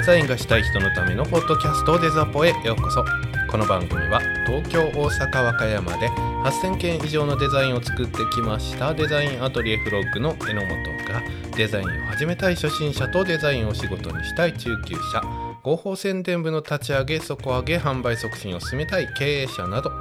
[0.00, 3.04] デザインがしたい人のためのポッドキャストデザポへようこそ。
[3.50, 11.20] この番組は東京大阪和歌山で8000件以上のデザインを作ってきましたデザインアトリエフロッグの榎本が
[11.54, 15.20] デザインを始めたい初心者とデザインを仕事にしたい中級者
[15.62, 19.92] 広報宣伝部の立ち上げ底上げ販売促進を進めたい経営者など。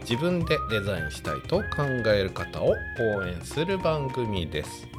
[0.00, 4.91] 自分でデザインしたいと考える方を応援する番組です。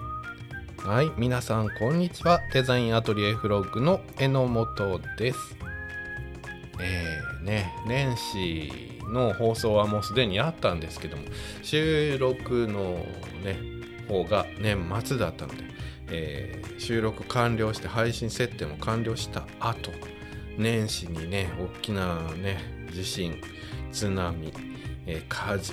[0.86, 2.42] はい皆さんこんにちは。
[2.52, 5.56] デザインアトリエフロッグの榎本です。
[6.78, 11.24] えーね年始の放送はもうすでにあったんですけども
[11.62, 13.06] 収録の
[13.46, 13.58] ね
[14.10, 15.64] 方が年末だったので、
[16.10, 19.90] えー収録完了して配信設定も完了した後
[20.58, 22.58] 年始にね大きなね
[22.92, 23.40] 地震
[23.94, 24.52] 津波、
[25.06, 25.72] えー火事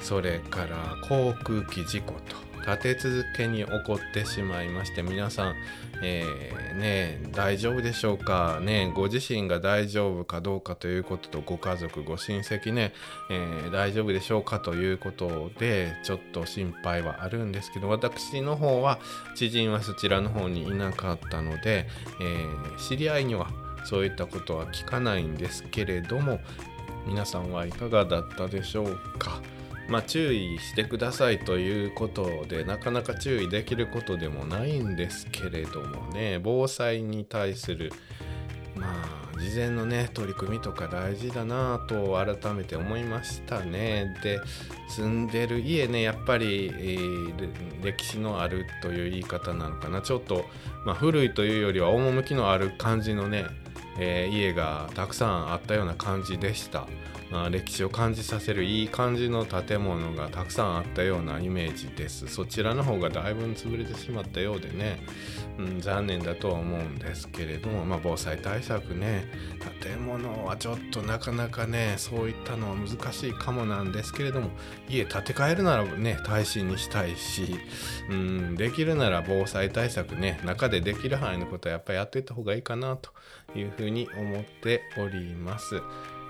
[0.00, 5.54] それから航空機事故と立て続けに起こってしまいまして皆さん、
[6.02, 8.60] えーね大丈夫でしょうか？
[8.60, 12.92] ねご自身が大丈夫かどうかということとご家族ご親戚ね、
[13.30, 18.98] えー大丈夫でしょうかということでちょっと心配はあるんですけど私の方は
[19.34, 21.86] 知人はそちらの方にいなかったので、
[22.20, 23.48] えー知り合いには
[23.84, 26.40] そういったことは聞かないんですけれども
[27.06, 29.40] 皆さんはいかがだったでしょうか？
[29.88, 37.92] まあ注意してくださいということでなかなか注意できることでもないんですけれどもね防災に対する
[38.74, 44.16] まあ事前のね取り組みとか大事だなぁと改めて思いましたね。
[44.22, 44.40] で
[44.88, 47.50] 住んでる家ねやっぱり、えー
[47.82, 50.00] 歴史のあるという言い方なのかな。
[50.00, 50.46] ちょっと、
[50.84, 53.44] まあ、古いというよりは趣のある感じのね
[53.98, 56.86] えー家がたくさんあったような感じでした、
[57.32, 62.28] あ、歴史を感じさせるいい感じの建物がたくさんあったようなイメージです。
[62.28, 65.00] そちらの方がだいぶ潰れてしまったようでね、
[65.58, 69.24] うん、残念だとは思うんですけれども、まあ、防災対策ね。
[69.82, 74.50] 建物はちょっとなかなかねそういったのは難しいかもなんですけれども
[74.88, 77.56] 家建て替えるならね耐震にしたいし、
[78.10, 83.10] うん、できるなら防災対策ね中でできる範囲のことはやっぱりやっていった方がいいかなと
[83.56, 85.80] いうふうに思っております。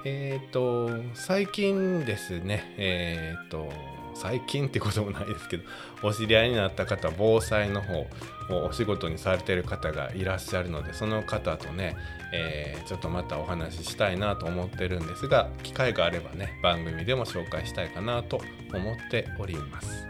[0.08, 3.72] えっ、と最近ですねえっ、と
[4.14, 5.64] 最近ってこともないですけど
[6.00, 8.06] お知り合いになった方防災の方
[8.50, 11.96] をお仕事にされてる方がいらっしゃるのでその方とね、
[12.32, 18.40] えーちょっとまたお話ししたいなと思ってるんですが機会があればね番組でも紹介したいかなと
[18.72, 20.06] 思っております。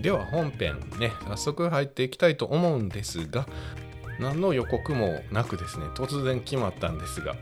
[0.00, 3.48] では本編ね早速入っていきたいと思うんですが
[4.20, 7.34] 何の予告もなくですね突然決まったんですが、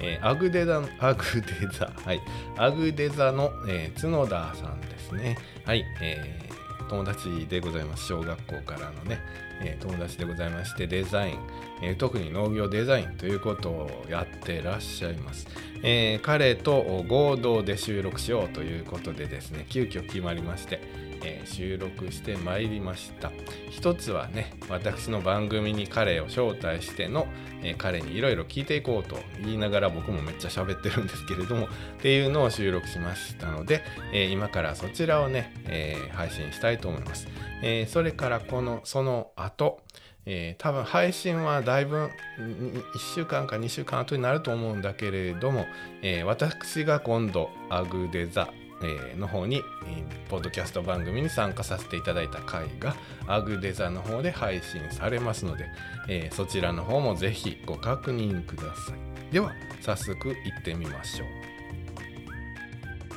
[0.00, 2.20] えーアグデザアグデザはい。
[2.56, 5.38] アグデザの、えー角田さんですね。
[5.64, 8.06] はい、えー友達でございます。
[8.06, 9.20] 小学校からのね、
[9.60, 11.38] えー友達でございましてデザイン、
[11.82, 15.46] えー特に農業デザインということをやってらっしゃいます、
[15.82, 20.80] えー彼と合同で収録しようということでですね急遽決まりまして、
[21.24, 23.32] えー収録してまいりました。
[23.70, 27.26] 一つはね私の番組に彼を招待しての、
[27.62, 31.68] えー彼にいろいろ聞いていこうと言いながら僕もめっちゃ喋ってるんですけれどもっ
[32.00, 37.28] ていうのを収録しましたので、えー今からそちらをね、え配信したいと思います、
[37.62, 39.80] えそれからこのその後
[40.26, 42.82] えー多分配信はだいぶ1
[43.14, 45.66] 週間か2週間後になると思うんだけれども、
[46.02, 48.48] えー私が今度アグデザ、
[48.82, 52.94] えーの方に、えーポッドキャスト番組に参加させていただいた回が
[53.26, 55.66] アグデザの方で配信されますので、
[56.08, 58.92] えーそちらの方もぜひご確認くださ
[59.30, 59.32] い。
[59.32, 61.28] では早速行ってみましょう。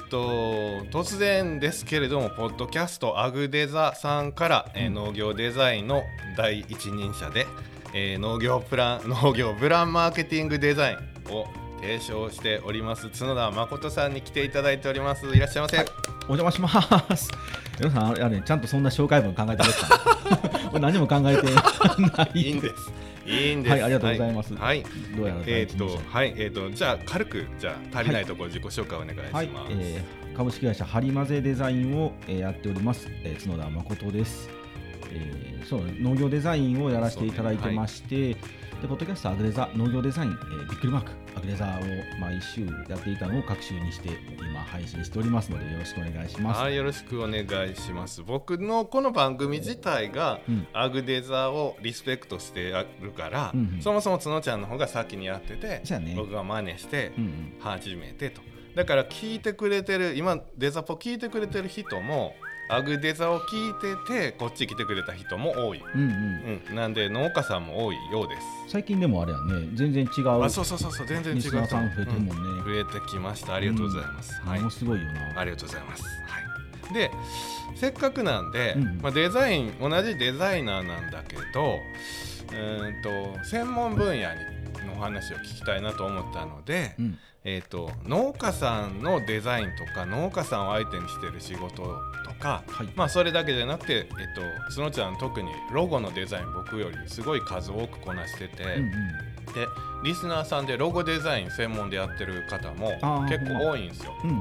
[0.09, 0.17] と
[0.91, 6.03] 突然ですけれどもポッドキャストアグデザさんから、えー農業デザインの
[6.37, 7.45] 第一人者で、
[7.93, 11.47] えー農業プラン 農業ブランマーケティングデザインを
[11.81, 13.09] 提唱しております。
[13.09, 15.25] 角田誠さんに来ていただいております。
[15.27, 15.77] いらっしゃいませ、
[16.27, 17.29] お邪魔します。
[17.79, 20.19] 皆さん、あれ、あれちゃんとそんな紹介文考えてますか。
[20.71, 21.43] 俺何も考えて
[22.15, 22.39] ない。
[22.39, 22.75] いいんです。
[23.25, 23.71] いいんです。
[23.71, 24.53] はいありがとうございます。
[24.55, 24.83] はい、
[25.15, 26.01] どうやらえっ、と第一人者。
[26.09, 26.33] はい。
[26.37, 34.49] えっ、とじゃあ軽くじゃあ足りないところ自己紹介お願いします、はい、えー株式会社ハリマゼデザインを、えーやっております、えー角田誠です、
[35.11, 38.35] えーそう農業デザインをやらせていただいてまして、
[38.81, 46.61] でポッドキャストアグレザ農業デザイン、えーびっくりマークアグレザを毎週やっていたのを各週にして今配信しておりますのでよろしくお願いします。
[46.61, 48.23] はい、よろしくお願いします。
[48.23, 58.41] 僕のこの番組自体が、うんアグデザをリスペクトしてやるから、うんうんそもそも角ちゃんの方が先にやってて、ね僕が真似してうんうん始めてと。
[58.75, 62.33] だから聞いてくれてる今デザポ聞いてくれてる人も
[62.71, 66.61] アグデザを聞いててこっち来てくれた人も多い、うんうん。
[66.69, 68.41] うん、なんで農家さんも多いようです。
[68.69, 70.43] 最近でもあれやね全然違う。
[70.43, 71.75] あそうそうそうそう全然違う増えて
[72.05, 72.33] るもんね。
[72.33, 72.63] うん。
[72.63, 73.55] 増えてきました。
[73.55, 74.59] ありがとうございます、はい。
[74.59, 75.39] ものすごいよな。
[75.39, 76.03] ありがとうございます。
[76.03, 77.11] はい、で
[77.75, 81.79] せっかくなんで、うんまあ、デザイン同じデザイナーなんだけど
[82.51, 84.39] うーんと専門分野に
[84.87, 92.89] の話を聞きたいなと思ったので、うんえー、と農家さんのデザインとか農家さんを相手にしてる仕事とか、はい。
[92.95, 94.05] まあ、それだけじゃなくて、えー、
[94.69, 98.91] と角ちゃん特にロゴのデザイン僕よりすごい数多くこなしてて、うんうん。
[99.53, 99.67] で
[100.03, 102.91] リスナーさんでロゴデザイン専門でやってる方も
[103.27, 104.13] 結構多いんですよ。
[104.23, 104.39] うんうんう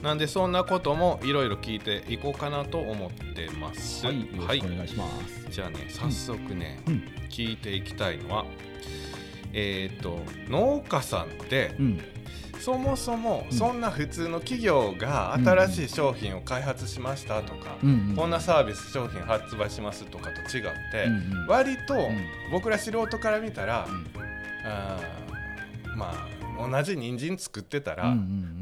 [0.00, 0.02] ん。
[0.02, 4.04] なんでそんなこともいろいろ聞いていこうかなと思ってます。
[4.06, 5.46] はいお願いします。
[5.50, 7.04] じゃあね早速ね、うん。
[7.30, 8.44] 聞いていきたいのは
[9.54, 10.18] えっ、と
[10.48, 12.00] 農家さんってうん
[12.66, 13.56] そもそもうん。
[13.56, 18.16] そんな普通の企業が新しい商品を開発しましたとか、うんうん。
[18.16, 21.46] こんなサービス商品発売しますとかと違って、うんうん。
[21.46, 22.16] 割とん。
[22.50, 24.04] 僕ら素人から見たら、うん。
[24.68, 28.12] あーまあ同じ人参作ってたら、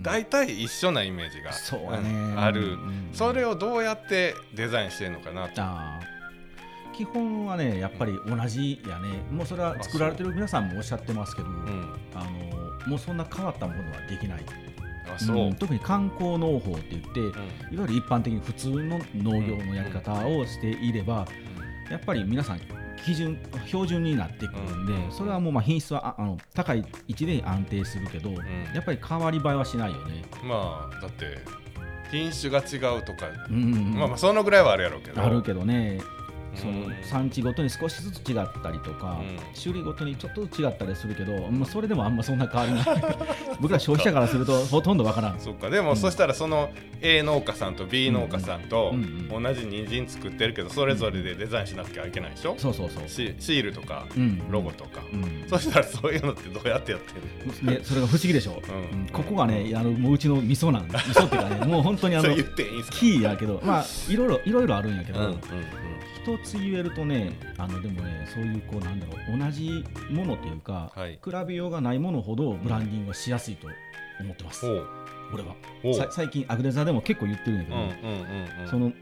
[0.03, 2.11] 大体一緒なイメージが、そうやね。
[2.11, 5.63] うんある、うんそれをどうやってデザインしてるのかなと。
[6.95, 9.23] 基本はねやっぱり同じやね。
[9.31, 14.45] もうそれは作られてる皆さんもおっしゃってますけど、うん、あのもうそんな変わったものはできない、
[15.15, 15.55] あそう、うん。
[15.55, 17.29] 特に観光農法って言って、うん。
[17.29, 17.39] いわ
[17.71, 21.27] ゆる一般的に普通の農業のやり方をしていれば、
[21.91, 22.61] やっぱり皆さん
[23.05, 25.13] 基準標準になってくるんで、うん。
[25.13, 28.35] それはもうまあ品質はああの高い位置で安定するけど、ん。
[28.35, 28.41] や
[28.81, 30.25] っぱり変わり映えはしないよね。
[30.43, 31.39] まあだって
[32.11, 33.95] 品種が違うとか、うんうんうん。
[33.95, 35.23] まあまあそのぐらいはあるやろうけど。
[35.23, 36.01] あるけどね、
[36.57, 36.83] そうん。
[36.89, 39.37] の産地ごとに少しずつ違ったりとか、うん。
[39.61, 42.85] 種類ごとにちょっとずつ違ったりするけど、まあ、それでもあんまそんな変わりない。
[43.61, 45.41] 僕ら消費者からすると ほとんどわからん。
[45.41, 45.71] そっか。
[45.71, 45.97] でも、うん。
[45.97, 46.71] そしたらその
[47.01, 48.95] A 農家さんと B 農家さんと
[49.31, 53.03] 同じ人参作ってるけどそれぞれでデザインしなきゃいけないでしょ、そうそうそう。
[53.09, 55.45] シシールとかうんロゴとか、うん。
[55.49, 58.63] そしたらそういうのってどうやってやってるね、それが不思議でしょ、
[58.93, 59.01] うん。
[59.01, 59.07] うん。
[59.09, 65.39] ここがねあのもううちの味噌なん味噌っていうかねもう本当にあの キーやけどまあいろいろいろいろあるんやけど、うんうん
[66.25, 71.19] 一つ言えるとねあのでもねそういうこうなんだろう同じものというか、はい。
[71.23, 73.69] 比べようがないものほどブランディングはしやすいと
[74.21, 74.71] 思ってます、う。
[74.71, 74.87] ん、
[75.35, 75.55] 俺は。
[76.11, 78.69] 最近アグデザでも結構言ってるんやけど、うんうんうんうん。
[78.71, 78.93] その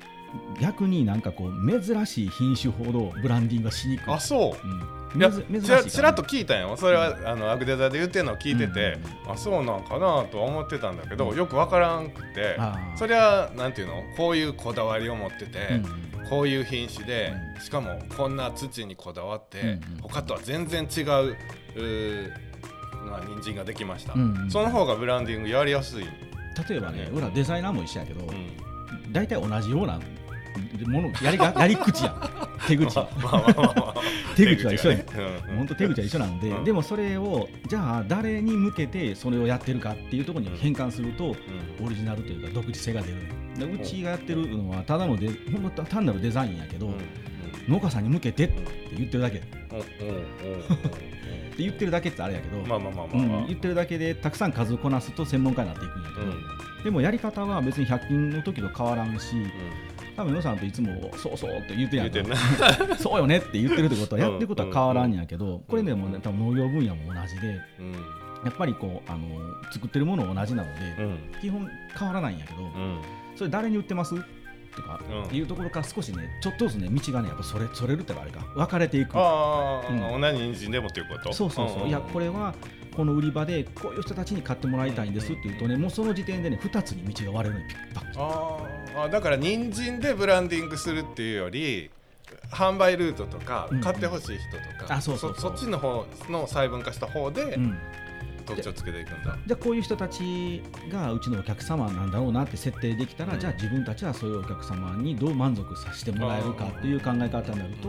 [0.60, 4.12] 逆になんかこう珍しい品種ほどブランディングがしにくい。
[4.12, 4.68] あそう。
[5.14, 6.76] うん、いやめず珍しいちらっと聞いたんよ。
[6.76, 9.32] それは、あのアグデザで言ってるのを聞いてて、うん。
[9.32, 11.36] あそうなんかなとは思ってたんだけど、うん。
[11.36, 12.56] よくわからんくて
[12.96, 14.02] それはなんていうの？
[14.16, 21.36] こういうこだわりを持ってて、うんこういう品種で、うしかもこんな土にこだわって、他とは全然違う
[21.74, 22.30] うー
[23.06, 24.50] まあ人参ができました、うんうん。
[24.50, 26.04] その方がブランディングやりやすい、
[26.68, 29.12] 例えばね、俺らデザイナーも一緒やけど、うん。
[29.12, 30.00] 大体同じような
[30.86, 32.30] ものやりがやり口やん。
[32.66, 32.94] 手口。
[34.36, 34.98] 手口は一緒やん。
[34.98, 35.56] ねうんうん。
[35.58, 36.64] 本当手口は一緒なんで、うん。
[36.64, 41.34] でもそれをじゃあ誰に向けてそれをやってるかっていうところに変換すると、
[41.82, 43.16] オリジナルというか独自性が出る。
[43.58, 45.18] でうちがやってるのはただの
[45.88, 46.92] 単なるデザインやけど、うん。
[46.92, 47.00] うん。
[47.68, 48.54] 農家さんに向けてって
[48.96, 49.38] 言ってるだけ。
[49.38, 49.56] って
[50.00, 50.08] うん。
[50.08, 50.14] うん。
[50.14, 50.18] うん。
[50.18, 50.22] うん。
[51.58, 52.62] 言ってるだけってあれやけど、
[53.46, 56.84] 言ってるだけでたくさん数こなすと専門家になっていくんやけど、うん。
[56.84, 59.52] でもやり方は別に100均の時と変わらんしうん
[60.16, 62.24] 多分野さんといつもそうそうって言ってるやん言
[62.98, 64.30] そうよねって言ってるってことはうん。
[64.30, 67.92] やってることは変わらんやけど、これねもうね多分農業分野も同じでうん。
[68.44, 69.20] やっぱりこうあの
[69.72, 71.18] 作ってるもの同じなので、うん。
[71.40, 73.00] 基本変わらないんやけど、うん。
[73.36, 74.14] それ誰に売ってます？
[74.74, 75.36] とかうん。
[75.36, 78.40] いうところから少しねちょっとずつね道がねやっぱそれそれるってあれか。
[78.54, 79.10] 分かれていく。
[79.18, 80.20] ああ、うん。
[80.20, 81.32] 同じ人参でもっていうこと？
[81.32, 82.54] そうそうそう、いやこれは
[82.96, 89.02] この売り場でこういう人たちに買ってもらいたいんですっていうとねもうその時点でね2つに道が割れるのピッパッあー。
[89.04, 91.90] あだから人参でブランディングするっていうより
[92.50, 93.80] 販売ルートとかうん。
[93.80, 97.78] 買ってほしい人とか、あそうそっちの方の細分化した方でうん、
[98.44, 103.40] 特徴つけていくんだ、じゃあこういう人たちがうちのお客様なんだろうなって設定できたら、うん。
[103.40, 107.88] じゃあ自分たちはそういうお客様にどう満足させてもらえるかっていう考え方になると、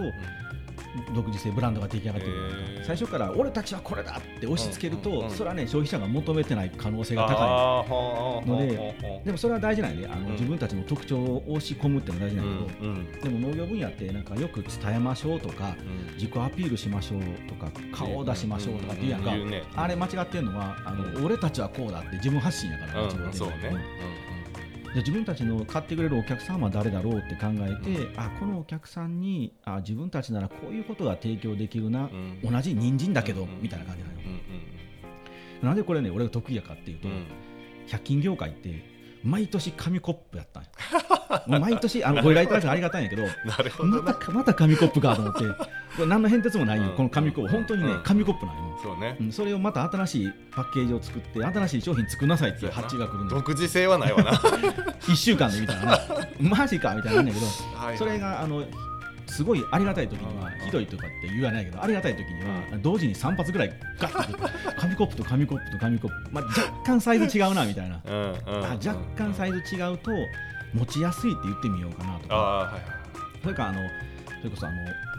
[1.14, 5.32] 独自性ブランドが出来上がってくる最初から俺たちはこれだって押し付けると、うんうんうん。
[5.32, 8.58] それはね消費者が求めてない可能性が高いの。
[8.68, 10.08] ででもそれは大事なんで。
[10.08, 10.32] あの、うん。
[10.34, 16.14] 自分たちの特徴を押し込むっていうのは大事うなんんだけど、うんでも農業分野ってなんかよく伝えましょうとかうん。
[16.16, 21.26] 自己アピールしましょうとか顔を出しましょうとかって言うやんか、言うねあれ間違ってるのはあの、うん。
[21.26, 23.34] 俺たちはこうだって自分発信やから、うん間違って
[24.94, 32.52] るのそうね、で自分たちの買ってくれるお客さんは誰だろうって考えて、うあこのお客さんにあ自分たちならこういうことが提供できるな、うん。
[32.52, 33.62] 同じ人参だけど、うん。
[33.62, 34.20] みたいな感じなのよ。
[34.26, 34.40] うんうん
[35.62, 37.26] なんでこれね俺が得意やかっていうと、うん。
[37.88, 38.93] 100均業界って
[39.24, 40.70] 毎年紙コップやったんや。
[41.60, 43.24] 毎年あのご依頼いただくのありがたいんやけど
[44.04, 45.46] またまた紙コップかと思ってこ
[46.00, 46.96] れ何の変哲もないよ、うん。
[46.96, 49.18] この紙コップ本当にね、うん紙コップなんよ、そうね。
[49.20, 54.32] うんそれをまた新しいパッケージを作って新しい商品作んなさいっていう発注が来るんで独自性はないわな。
[55.04, 56.34] 1週間でみたいなね。
[56.40, 57.98] マジかみたいなんだけどはい。
[57.98, 58.64] それがあの
[59.34, 64.38] すごいありがたい時にはうんひどいとかって言わないけどありがたい時には同時に3発ぐらいガッと
[64.80, 68.02] 紙コップと紙コップと紙コップ、まあ、若干サイズ違うなみたいな。
[68.06, 70.12] あ若干サイズ違うと
[70.74, 72.80] 持ちやすいって言ってみようかなとか。
[73.42, 73.80] それからあの
[74.40, 74.78] それこそあの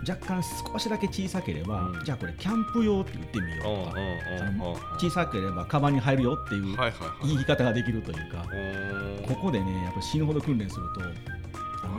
[0.08, 2.04] 若干少しだけ小さければ、うん。
[2.04, 3.98] じゃあこれキャンプ用って言ってみようとか、
[4.98, 6.76] 小さければカバンに入るよっていう
[7.22, 8.44] 言い方ができるというか、
[9.26, 11.00] ここでねやっぱ死ぬほど訓練すると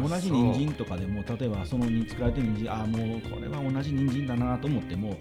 [0.01, 5.17] 同じ人参とかでも例えばそのに作られてる人参あもうこれは同じ人参だなと思っても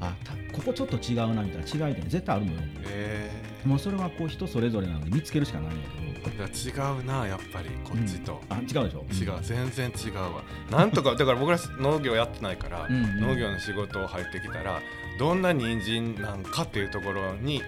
[0.00, 3.30] あたここちょっと違うなみたいな違いって絶対あるのよえ
[3.64, 6.10] もうそれはこう人それぞれなので見つけるしかないんやけど
[6.44, 9.04] 違うなやっぱりこっちと、あ違うでしょ？
[9.10, 10.42] 違う全然違うわ。
[10.70, 12.94] なんとかだから僕ら農業やってないから、うん。
[12.94, 14.80] うん農業の仕事入ってきたら
[15.18, 17.62] どんな人参なんかっていうところに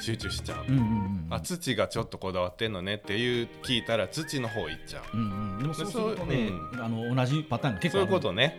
[0.00, 8.56] 集中しちゃう、うんうんうんあ土がちょっとこだわってんのねっていう聞いたら土の方行っちゃう、うんうん、でもそうするとね、うあの同じパターンが結構そういうことね。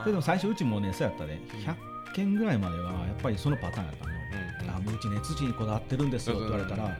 [0.00, 1.40] それでも最初うちもねそうやったね。
[1.50, 4.18] 100件ぐらいまではやっぱりそのパターンやったのよ、
[4.60, 4.74] うんうん。
[4.74, 6.96] あもううちね土にこだわってるんですよって言われたら、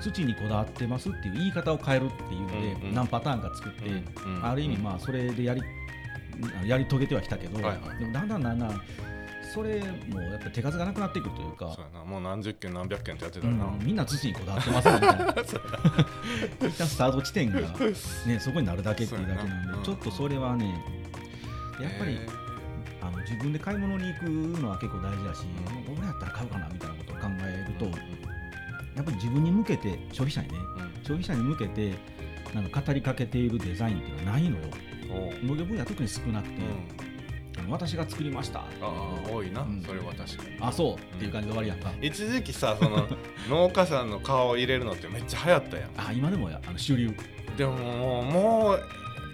[0.00, 2.94] 土にこだわってますっていう言い方を変えるっていうので、うんうん。
[2.94, 5.62] 何パターンか作って、うんうんある意味まあそれでやり
[6.66, 7.98] やり遂げてはきたけど、はいはい。
[7.98, 8.82] でもだんだんだんだん
[9.52, 11.72] それもやっぱり手数がなくなっていくというか。
[11.74, 12.04] そうやな。
[12.04, 15.24] もう何十件何百件ってやってたうらな、ん、みんな土にこだわってますねみたいな
[16.68, 20.66] 一旦スタート地点が、ね、そこになるだけっていうだけなんで、そうんちょっとそれはね
[21.80, 22.26] やっぱり、え
[23.00, 24.24] あの自分で買い物に行く
[24.60, 27.92] のは結構大事だし、う俺やったら買うかなみたいなことを考えると、うん。
[27.92, 27.98] や
[29.02, 30.54] っぱり自分に向けて消費者にね
[31.02, 31.94] 消費者に向けて
[32.54, 34.64] なんか語りかけているデザインっていうのはないのよ。
[35.42, 36.60] 農業分野は特に少なくて、
[37.68, 38.60] 私が作りました。
[38.60, 39.82] ああ多いな、うん。
[39.84, 40.56] それは確かに。
[40.60, 40.94] あそう。
[40.94, 43.06] っていう感じで終わりやんか、一時期さその
[43.48, 45.90] 農家さんの顔を入れるのってめっちゃ流行ったやん。
[45.96, 47.14] あ今でもやあの主流、
[47.56, 48.82] でももうもう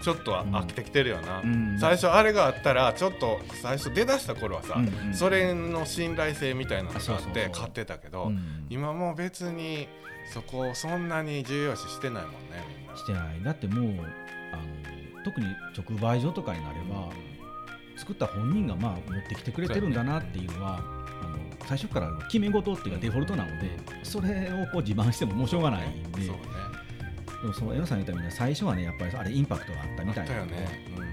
[0.02, 1.78] ちょっと飽きてきてるよな、うん。
[1.78, 4.87] 最初あれがあったらちょっと最初出だした頃はさ、うん。
[4.87, 5.14] うん。
[5.14, 8.66] それの信頼性みたいなのがあって買ってたけど、うん。
[8.69, 9.88] 今もう別に
[10.33, 12.38] そこをそんなに重要視してないもんね
[12.78, 12.97] みんな。
[12.97, 13.43] してない。
[13.43, 14.07] だってもう
[14.52, 17.09] あの特に直売所とかになれば、
[17.96, 20.78] 作った本人がまあ持ってきてくれてるんだなっていうのは、
[21.22, 23.70] あの最初から決め事っていうかデフォルトなので、
[24.02, 31.04] それをこう自慢してももうしょうがないんで、でもそのエロさん言ったみたいに最初はねやっぱりあれインパクトがあったみたいなね、うん、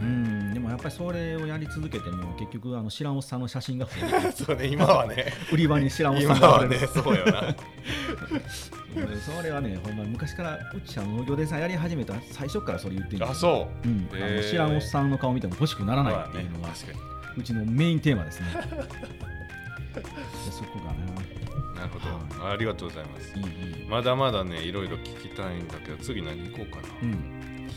[0.00, 0.10] うね、
[0.50, 0.54] ん。
[0.54, 5.32] でもやっぱりそれをやり続けても結局あの知らんおっさんの写真が増えて そうね今はね。
[5.52, 6.86] 売り場に知らんおっさ今んが現れる。
[6.86, 7.40] はねそうよな。
[9.10, 9.20] うん。
[9.20, 12.14] それはねほんまに昔からうちは農業デザインやり始めた。
[12.14, 13.88] ら最初からそれ言ってるんあですよそう。
[13.88, 14.08] うん。
[14.12, 14.50] あのへー。
[14.50, 16.98] 知らんおっさんの顔見ても欲しくならないっていうのが、確かに。
[17.36, 18.46] うちのメインテーマですね。
[19.94, 20.02] で
[20.50, 21.80] そこがな。
[21.80, 21.98] なるほ
[22.38, 22.46] ど。
[22.48, 23.32] ありがとうございます。
[23.38, 23.46] いいい
[23.84, 23.86] い。
[23.88, 27.70] まだまだねいろいろ聞きたいんだけど次何行こうかな、うん。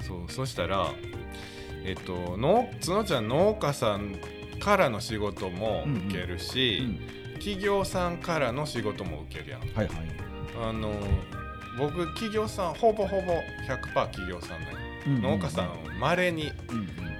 [0.00, 0.90] そうそしたら
[1.84, 4.16] えっとの角ちゃん農家さん
[4.58, 7.14] からの仕事も受けるし、うん。
[7.34, 9.60] 企業さんからの仕事も受けるやん。
[9.60, 9.88] はいはい。
[10.62, 10.92] あの
[11.78, 13.32] 僕企業さんほぼほぼ
[13.68, 14.66] 100%企業さんね、
[15.06, 17.13] うん農家さんまれにうんうん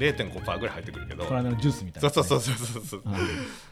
[0.00, 1.24] 0.5%ぐらい入ってくるけど。
[1.24, 2.10] このジュースみたいな。
[2.10, 3.02] そうそうそうそうそう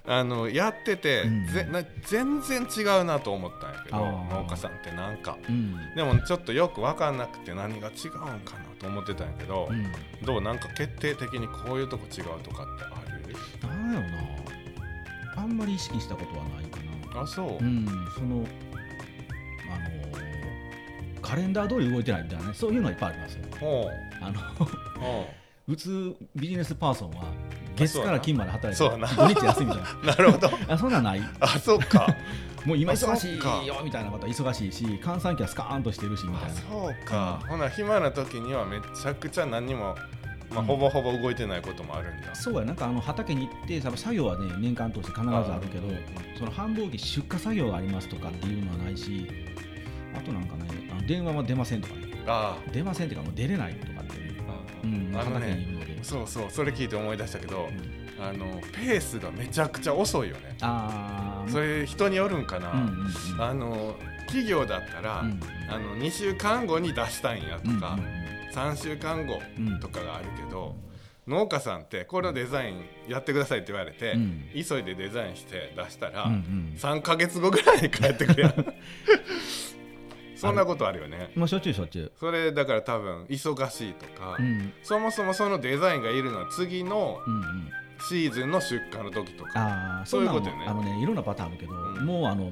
[0.07, 1.47] あのやってて、うん。
[1.47, 5.95] ぜな全然違うなと思ったんやけど農家さんってなんかうん。
[5.97, 9.91] でもちょっとよく分かんなくて何が違うんかなと思ってたんやけど、うん。
[10.25, 13.69] どうなんか決定的にこういうとこ違うとかってある？
[13.69, 14.19] なんやろな。
[15.43, 16.79] あんまり意識したことはないか
[17.15, 17.23] な。
[17.23, 17.87] あそう、うん。
[18.15, 18.45] その
[19.67, 20.29] あのー
[21.21, 22.55] カレンダー通り動いてないみたいなね。
[22.55, 23.45] そういうのはいっぱいありますよ。
[23.61, 23.91] ほ
[24.23, 24.41] あの
[25.69, 27.25] 普通ビジネスパーソンは
[27.77, 30.15] 月から金まで働いて土日休みみたいなうな。
[30.17, 30.51] るほど。
[30.67, 31.21] あそんなんない。
[31.41, 32.09] あそうか。
[32.65, 36.61] もう今あ忙しいよみたいなことは忙しいし閑散期はスカーンとしてるしみたあいな。
[36.61, 39.95] そうか、ほな暇な時にはめちゃくちゃ何にも、
[40.51, 40.67] まあうん。
[40.67, 42.35] ほぼほぼ動いてないこともあるんだ。
[42.35, 45.99] そうやなんかあの畑に行って作業はね年間通して必ずあるけどうんうん
[46.39, 49.29] その繁忙期出荷作業がありますとかっていうのはないし
[50.17, 52.09] あとなんかねあの電話は出ませんとかね。
[52.27, 54.28] あ出ませんっていうかもう出れないとかってね、
[54.83, 55.67] あ、うん、あのね
[56.03, 58.09] そうそうそれ聞いて思い出したけど、うん。
[58.21, 60.57] あのペースがめちゃくちゃ遅いよね。
[60.61, 62.73] ああそれ人によるんかな、
[63.39, 63.95] あの
[64.27, 69.41] 企業だったら、うんあの2週間後に出したんやとか、うん3週間後
[69.81, 70.75] とかがあるけど、
[71.29, 74.49] 農家さんってこのデザインやってくださいって言われて、うん。
[74.53, 76.75] 急いでデザインして出したら、うんうん。
[76.77, 78.55] 3か月後ぐらいに帰ってくるやん
[80.41, 81.31] そんなことあるよね。
[81.35, 87.69] もうしょっちゅうしょっちゅそれだから多分忙しいとか、う、うん、そもそもそのデザインがいるのは次のうんうん。
[88.09, 90.03] シーズンの出荷の時とか。
[90.05, 90.67] そういうことよね。
[90.69, 92.07] あのねいろんなパターンあるけど、うん。
[92.07, 92.49] もうあの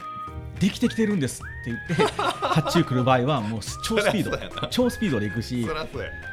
[0.61, 5.67] できてきてるんですって言って 発注来る場合はもう超スピード超スピードでいくし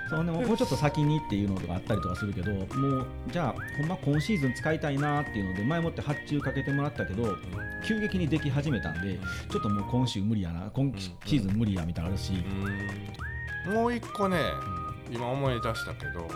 [0.10, 7.36] そうももうちょっと先にっていうのとかあったりとかするけどもうじゃあほんま今シーズン使いたいなっていうので前もって発注かけてもらったけど
[7.86, 9.20] 急激にでき始めたんで
[9.50, 10.94] ちょっともう今週無理やな今
[11.26, 12.34] シーズン無理やみたいなのあるし、
[13.68, 13.74] うん。
[13.74, 14.38] もう一個ね
[15.12, 16.28] 今思い出したけど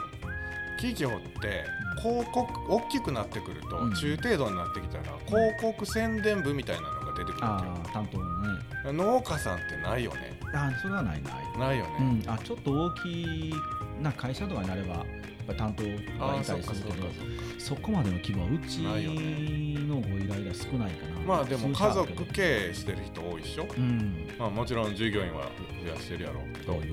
[0.77, 1.65] 企業って
[2.01, 3.93] 広告大きくなってくると、うん。
[3.93, 8.63] 中程度になってきたら広告宣伝部みたいなのが出てくるわああ担当のね。
[8.93, 10.39] 農家さんってないよね。
[10.53, 11.59] あそれはないない。
[11.59, 13.53] ないよね、うん、あちょっと大きい
[14.01, 15.05] な会社とかになればやっ
[15.47, 15.83] ぱり担当
[16.23, 17.13] あがいたりするけどか
[17.57, 21.19] そこまでの規模はうちのご依頼が少ないかな。
[21.25, 24.29] まあでも家族経営してる人多いでしょ、うん。
[24.37, 25.49] まあ、もちろん従業員は
[25.83, 26.53] 増やしてるやろう。
[26.53, 26.87] けど多い多い。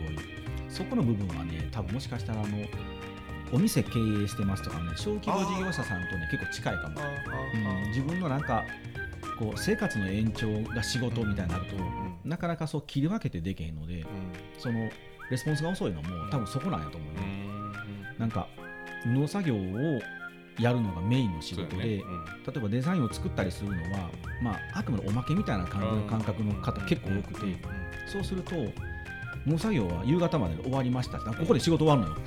[0.69, 2.59] そこの部分はね多分もしかしたらあの
[3.53, 7.01] お店経営してますとかね小規模事業者さんとね結構近いかも。
[7.85, 8.65] うん、自分のなんか
[9.39, 12.31] こう生活の延長が仕事みたいになると、うん。
[12.31, 14.07] なかなかそう切り分けてできへんのでうん。
[14.59, 14.89] その
[15.31, 18.19] レスポンスが遅いのも多分そこなんやと思うよ、うん。
[18.19, 18.49] なんか
[19.07, 20.01] 農作業を
[20.59, 22.03] やるのがメインの仕事で、やね。
[22.03, 22.25] うん。
[22.25, 24.11] 例えばデザインを作ったりするのは、
[24.43, 27.57] まあ、あくまでおまけみたいな感じの感覚の方結構多くて、
[28.07, 28.55] そうすると
[29.47, 31.19] 農作業は夕方までで終わりました。
[31.19, 32.23] ここで仕事終わるのよ。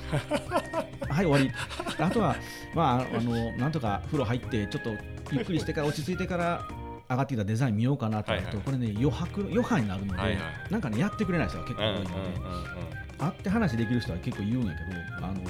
[1.08, 1.50] はい終わり。
[1.98, 2.36] あとは
[2.74, 4.90] まああのなんとか風呂入ってちょっと
[5.32, 6.68] ゆっくりしてから落ち着いてから
[7.08, 8.64] 上がってきたデザイン見ようかなとなると、はいはい。
[8.64, 10.42] これね余白余波になるので、はいはい。
[10.70, 12.22] なんかねやってくれない人が結構うんうん多いので、う
[13.14, 13.18] ん。
[13.18, 15.40] 会って話できる人は結構言うんやけどあの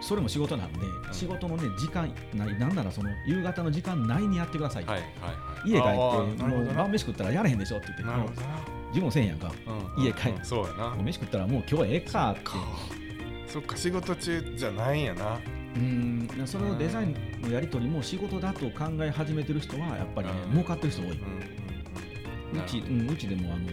[0.00, 0.80] それも仕事なんで、
[1.12, 5.32] 仕事のね時間ないなんならその夕方の時間内にやってください、はいはいは
[5.66, 5.70] い。
[5.70, 8.04] 家帰ってもう晩飯食ったらやれへんでしょって言って。
[8.88, 9.50] 自分もせんやんか
[9.96, 10.04] うん。
[10.04, 10.94] 家帰うんそうやな。
[11.02, 12.40] 飯食ったらもう今日はええかって。
[12.44, 12.54] か
[13.48, 15.40] そっか仕事中じゃないんやな
[15.76, 16.28] うん。
[16.46, 20.52] そのデザインのやり取りも仕事だと考え始めてる人はやっぱりねうん。
[20.52, 21.16] 儲かってる人多い、う
[22.66, 23.70] ちうんうちでもあの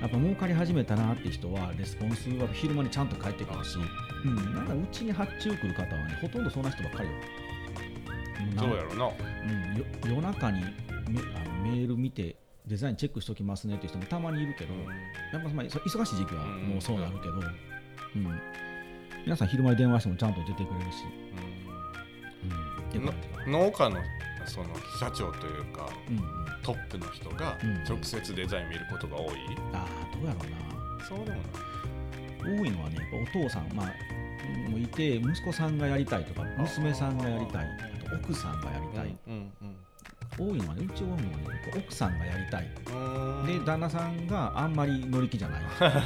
[0.00, 3.76] やっぱ儲かり始めたなって人はレスポンスは昼間にちゃんと返ってくるし、
[4.24, 7.14] うん、なんかうちに発注来る方はねほとんどそんな人ばっかりよ、
[8.52, 8.58] うん。
[8.58, 9.06] そうやろな。
[9.06, 9.08] う
[9.74, 14.74] ん、よ夜中にメあのメール見てデザインチェックしておきますねっていう人もたまにいるけど、
[15.32, 17.38] やっぱまあそ忙しい時期はもうそうなるけど、う
[18.18, 18.40] ん
[19.26, 21.04] 皆さん昼間に電話してもちゃんと出てくれるし、
[22.94, 23.02] うん。
[23.02, 23.96] う感じかな農家の
[24.46, 24.68] その
[25.00, 26.24] 社長というかうんうん、
[26.62, 29.34] トップの人がうん直接デザイン見ることが多い、
[29.72, 31.04] ああどうやろうな。
[31.04, 32.60] そうでもない。
[32.60, 33.92] 多いのはね、やっぱお父さん、まあ、
[34.66, 37.66] うんもいて、息子さんがやりたいとか、娘さんがやりたい、
[38.06, 39.75] あと奥さんがやりたい、うんうん
[40.38, 41.26] 多いのはね、うち多いのはね、
[41.76, 43.46] 奥さんがやりたい、うん。
[43.46, 46.00] で、旦那さんがあんまり乗り気じゃない、 なる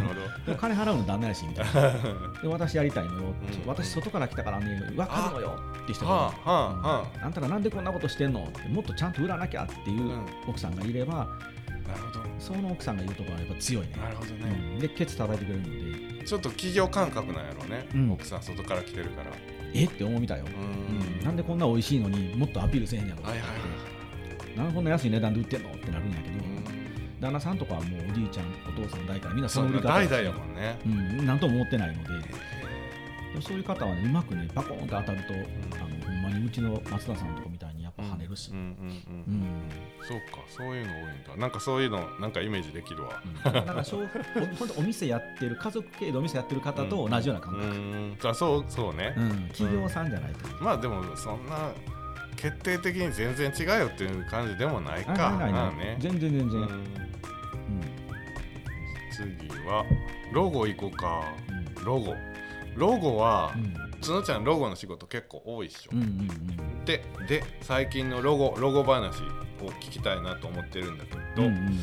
[0.00, 0.14] ほ
[0.46, 3.34] でも金払うの旦那やしみたいな、ど で私やりたいのよ、うん。
[3.66, 7.24] 私、外から来たからね、分かるのよって人が、はあはあはうん。
[7.24, 7.28] あ。
[7.28, 10.26] んたらなんでこんなことしてんのって、もっとちゃんと売らなきゃっていううん。
[10.46, 11.26] 奥さんがいれば、あ
[11.88, 12.20] なるほど。
[12.38, 13.92] その奥さんがいるところはやっぱ強いね。
[13.96, 14.44] なるほどうね、
[14.76, 18.12] ん、で、ケツ叩いてくれるので、ちょっと企業感覚なんやろうね、うん。
[18.12, 19.30] 奥さん外から来てるから
[19.74, 19.84] え？
[19.84, 20.46] って思うみたいよ。
[20.46, 20.96] うん。
[20.96, 21.24] うん。
[21.24, 23.46] なんでこんな美味しいのにもっとアピールせえへんやろはいはいは
[24.54, 24.56] い。
[24.56, 25.70] なんでこんな安い値段で売ってんの？
[25.70, 27.20] ってなるんやけど、うん。
[27.20, 30.78] 旦那さんとかはもうおじいちゃんお父さん代からみんなその売り方代々やもんね。
[30.84, 30.88] う
[31.22, 32.10] ん、なんとも思ってないので。
[33.40, 35.34] そういう方はねうまくねバコーンと当たると、
[35.76, 37.69] あのほんまにうちの松田さんとかみたい
[38.36, 38.66] し、うんうんうん。
[38.66, 38.74] う
[39.28, 39.34] うん。
[39.34, 39.70] ん
[40.08, 41.36] そうかそういうの多いんだ。
[41.36, 43.22] なんかそういうのなんかイメージできるわ。
[43.24, 43.52] うん。
[43.52, 48.16] だからそうおほんとお店やってる家族経営でお店やってる方と同じような感覚、うん。
[48.24, 49.14] あそうそうね。
[49.16, 49.48] うん。
[49.48, 51.70] 企業さんじゃないと、まあでもそんな
[52.36, 55.28] 決定的に全然違うよっていう感じでもないか。
[55.28, 55.96] あないなね。
[55.98, 56.66] 全然全然、ううん。
[56.66, 56.84] ん
[59.12, 59.84] 次は
[60.32, 61.22] ロゴいこうか。
[61.76, 61.84] うん。
[61.84, 62.14] ロゴ。
[62.76, 63.52] ロゴは
[64.00, 69.20] うん角ちゃんロゴの仕事結構多いっしょ、うんうんうんでで最近のロゴロゴ話
[69.62, 71.78] を聞きたいなと思ってるんだけど、うんうん。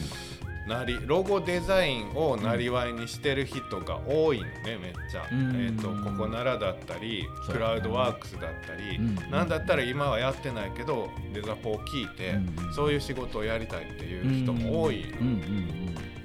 [0.67, 15.06] なりロゴデザインをなりわいにしてる人が多いのねめっちゃ、うんえー、とここならだったりクラウドワークスだったり、うんなんだったら今はやってないけどデザポを聞いて、うんそういう仕事をやりたいっていう人も多い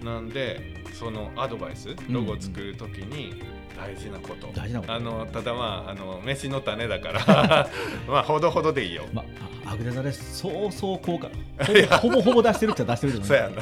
[0.03, 3.43] の、なんでそのアドバイスロゴ作る時に
[3.77, 4.93] 大事なこと、大事なこと。
[4.93, 7.69] あのただまああの飯の種だから
[8.09, 9.25] まあほどほどでいいよ、まあ、
[9.67, 10.39] あアグレザです。
[10.39, 11.29] そうそう効果
[11.99, 13.57] ほぼほぼほぼ出してるっちゃ出してるけど、 そうやな、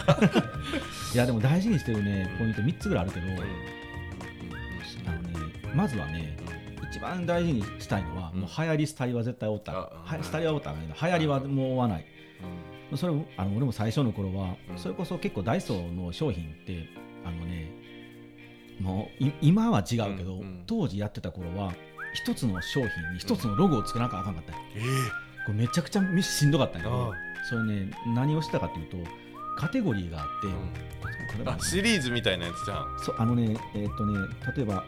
[1.14, 3.33] いやでも大事にしてるねポイント3つぐらいあるけど、うん。
[3.35, 3.37] あ
[5.12, 6.37] のねまずはね
[6.90, 8.40] 一番大事にしたいのは、うん。
[8.40, 9.73] もう流行り廃りは絶対おった。
[9.73, 12.05] あは廃りはおったらないな流行りはもう追わない。
[12.96, 14.79] それもあの俺も最初の頃は、うん。
[14.79, 16.88] それこそ結構ダイソーの商品って
[17.25, 17.70] あのね
[18.81, 20.62] もうい今は違うけど、うんうん。
[20.66, 21.73] 当時やってた頃は
[22.14, 24.81] 一つの商品に一つのロゴを作らなきゃあかんかったんよえ
[25.47, 27.16] これめちゃくちゃしんどかったんやけどあ
[27.49, 28.97] それね何をしてたかっていうと
[29.57, 31.49] カテゴリーがあって、うん。
[31.49, 34.19] あシリーズみたいなやつじゃん、そうあのねえーっとね
[34.57, 34.85] 例えば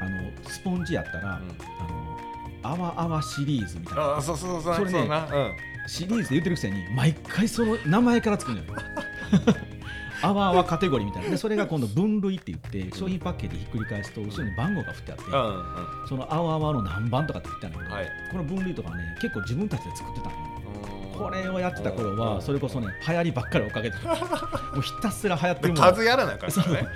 [0.00, 1.24] あのスポンジやったら、うん。
[1.34, 2.18] あの
[2.62, 4.16] あわあわシリーズみたいな。
[4.16, 5.52] あそうそうそうそれねそうん、
[5.86, 8.80] シリーズで言ってるくせに毎回その名前から作るのよ
[10.24, 11.30] あわあわカテゴリーみたいな。
[11.30, 16.08] でそれが今度分類って言って商品パッケージひっくり返すと後ろに番号が振ってあって、うんうん。
[16.08, 18.06] そのあわあわの何番とかって振ってあるんだけど、はい。
[18.30, 20.34] この分類とかね結構自分たちで作ってたの
[21.18, 22.18] これをやってた頃うん。
[22.18, 24.08] はそれこそね流行りばっかり追っかけてた。
[24.08, 25.82] もうひたすら流行ってるもの。
[25.86, 26.88] 数やらなあかんからね、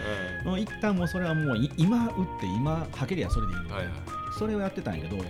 [0.45, 3.75] もう一旦もうそれはもうい今売って今はけりゃそれでいいの。
[3.75, 3.95] はいはい
[4.39, 5.25] それをやってたんやけどうん。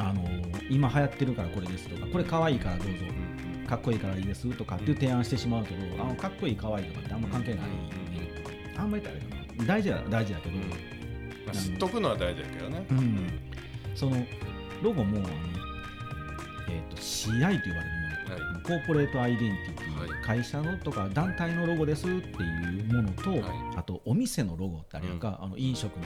[0.00, 0.24] あの
[0.70, 3.17] 今流行ってるからこれですとかこれ可愛いからどうぞうん
[3.68, 7.58] かっこいいからいいですとかっていう提案してしまうけど、あのかっこいい可愛いとかってあんま関係ない、
[8.76, 9.02] あんまり
[9.66, 10.68] 大事は大事だけど、うん。
[10.70, 10.76] ま
[11.48, 13.28] あ知っとくのは大事だけどね、うん。
[13.94, 14.16] その
[14.82, 15.28] ロゴもあの、
[16.70, 17.74] えー、と CI と言われるも
[18.38, 18.52] の。
[18.52, 18.62] はい。
[18.62, 20.24] コーポレートアイデンティティ、はい。
[20.24, 23.42] 会社のとか団体のロゴですっていうものと、はい。
[23.76, 26.04] あとお店のロゴってあるやんか、あの飲食の、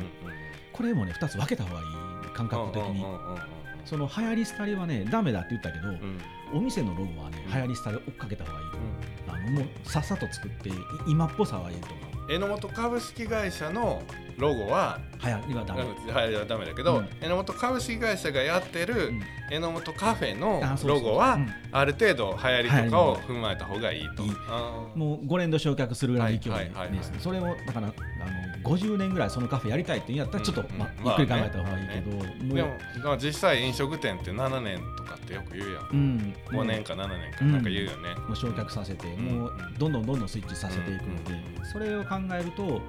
[0.72, 1.86] これもね2つ分けた方がいい
[2.34, 3.04] 感覚的に、
[3.84, 6.20] その流行り廃りはねダメだって言ったけど、うん。
[6.54, 7.52] お店のロゴはねうん。
[7.52, 8.90] 流行り廃り追っかけた方がいいと思う、
[9.28, 10.72] あのもうさっさと作ってい
[11.06, 14.02] 今っぽさはええと思う榎本株式会社の
[14.38, 17.08] ロゴは流行りはダメ、はいはダメだけど、うん。
[17.20, 19.22] 榎本株式会社がやってるうん。
[19.50, 21.48] 榎本カフェのロゴはうん。
[21.70, 24.24] ある程度流行りとかを踏まえた方がいいと。
[24.96, 27.92] もう5年度焼却するぐらいの勢いですそれをだからあの
[28.62, 32.68] 50年ぐらいそのカフェやりたいって言うんやったらちょっと、うんまあうんゆっくり考えた方がいいけど、でも
[33.04, 39.18] まあ実際飲食店って7年とかってよく言うやん、うん、5年か7年かうんなんか言うよね、もう焼却させて、ん。
[39.20, 41.66] もうどんどんどんどんスイッチさせていくので、うん。
[41.72, 42.80] それを考えると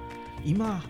[0.44, 0.82] 今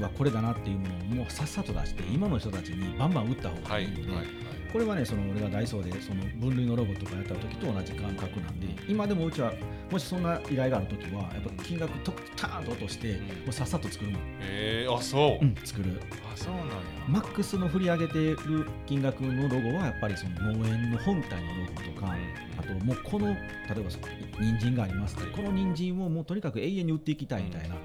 [0.00, 4.26] はこれだなっていうものをもうさっさと出して今の人たちにバンバン打った方がはいいいので、はい
[4.72, 9.52] これはねその俺がダイソーでその分類のロゴとかやった時と同じ感覚なんで今でもうちは
[9.90, 13.26] もしそんな依頼がある時はやっぱ金額とターンと落として、うん。
[13.26, 16.00] もうさっさと作るもん、えー、あそう、うん、作る。
[16.32, 16.74] あそうなんや。
[17.06, 18.38] マックスの振り上げてる
[18.86, 22.16] 金額のロゴはやっぱりその農園の本体のロゴとか、
[22.64, 23.90] あともうこの例えば
[24.40, 27.76] 人参がありますこの人参をもうとにかく永遠に売っていきたいみたいな、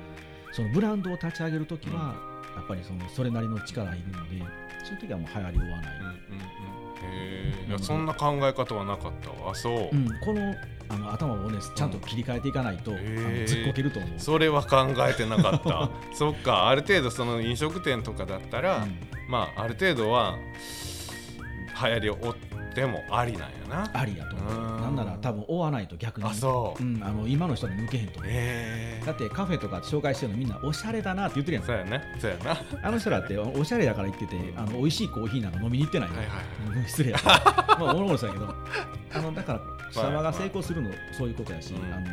[0.52, 2.16] そのブランドを立ち上げるときは、
[2.56, 4.44] やっぱりそのそれなりの力いるので
[4.84, 6.14] そういう時はもう流行り追わない、うんうんうん。
[6.14, 9.52] へえいやそんな考え方はなかったわ。
[9.52, 10.08] あそう、うん。
[10.22, 10.56] この
[10.90, 13.42] あの頭をねちゃんと切り替えていかないと、へあー。
[13.42, 14.12] のずっこけると思う。
[14.18, 15.90] それは考えてなかった。
[16.16, 16.70] そっか。
[16.70, 18.98] ある程度その飲食店とかだったら、うん。
[19.30, 20.38] まあある程度は
[21.84, 23.90] 流行りを追ってもありなんやな。
[23.94, 24.54] ありやと思う。
[24.54, 24.82] うん。
[24.82, 28.32] なんなら多分追わないと逆に、あそう、ん、あの今の人に向けへんと思う。
[28.32, 29.02] え。
[29.06, 31.66] だってカフェとか紹介してるのみんなおしゃれだなって言ってるやん。
[31.66, 32.50] そうやなそうやな。
[32.52, 36.78] はあの人らっておしゃれだから言っててあの美味しいコーヒーなんか飲みに行ってないの、いはいはい。
[36.78, 38.56] うん失礼や まあおもろそうやけど。
[39.14, 39.62] あのだから
[39.92, 41.94] スタバが成功するのそういうことやし、うん。
[41.94, 42.08] あの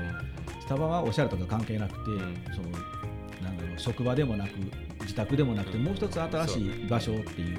[0.61, 2.15] スタバはおしゃれとか関係なくて、ん。
[2.55, 2.69] その
[3.43, 4.51] なんだろう職場でもなく
[5.03, 5.85] 自宅でもなくて、うん。
[5.85, 7.59] もう一つ新しい場所っていう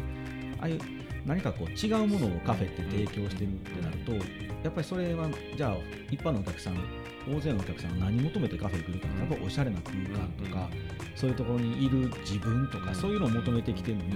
[0.60, 0.80] ああいう
[1.25, 4.13] 何かこう違うものをカフェって提供してるってなると、
[4.63, 5.77] やっぱりそれはじゃあ
[6.11, 6.77] 一般のお客さん
[7.27, 10.69] 大勢のお客さんが何求めてカフェ来るかってやっぱおしゃれな空間とか、
[11.15, 14.11] そういうところにいる自分とか、うんそういうのを求めてきてるのに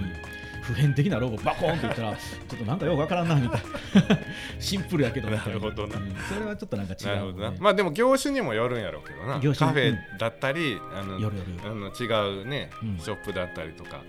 [0.62, 4.18] 普遍的なロゴバコーンって言ったら ちょっとなんかよくわからんなみたいな。
[4.58, 5.44] シンプルやけどな。
[5.44, 5.96] るほどな。
[5.98, 6.14] うん。
[6.28, 7.18] それはちょっとなんか違う。
[7.18, 7.56] のでどな。
[7.58, 9.40] まあでも業種にもよるんやろうけどな。
[9.40, 11.70] 業種カフェだったり、あの夜夜。
[11.70, 12.98] あの違うね、うん。
[12.98, 14.02] ショップだったりとか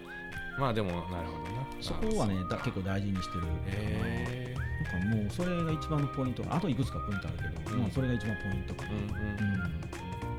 [0.62, 1.62] まあでもなるほどな。
[1.82, 3.46] そこはねだ結構大事にしてる。
[3.66, 4.56] へ
[4.94, 6.44] なんかもうそれが一番のポイント。
[6.48, 7.82] あといくつかポイントあるけど、うん。
[7.82, 9.92] まあ、それが一番ポイントかな、うんうん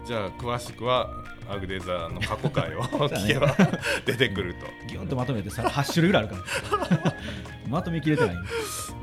[0.04, 1.08] じゃあ詳しくは
[1.48, 3.56] アグデザーの過去回を 聞けば
[4.04, 4.66] 出てくると。
[4.88, 7.14] ギュンとまとめてさ8種類ぐらいあるから。
[7.70, 8.36] まとめきれてない。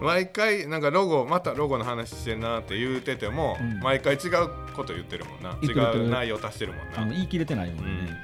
[0.02, 3.80] 毎回なんかロゴまたロゴの話してるなって言うてても、うん。
[3.80, 5.58] 毎回違うこと言ってるもんな。
[5.62, 7.14] 違う内容足してるもんな。
[7.14, 8.18] 言い切れてないのでね、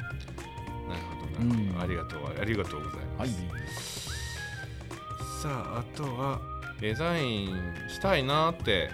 [1.39, 1.75] うん。
[1.79, 3.29] ありがとうありがとうございまはい。
[3.29, 4.09] す、
[5.41, 6.39] さああとは
[6.81, 7.47] デザイン
[7.89, 8.89] したいなって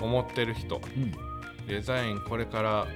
[0.00, 0.76] 思ってる人。
[0.76, 1.12] うん。
[1.66, 2.86] デザインこれから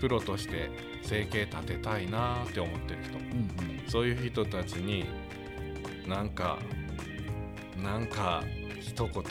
[0.00, 0.70] プロとして
[1.02, 3.18] 生計立てたいなって思ってる人。
[3.18, 3.88] うん。
[3.88, 5.06] そういう人たちに
[6.06, 6.58] なんか
[7.82, 8.42] なんか
[9.06, 9.22] 一言。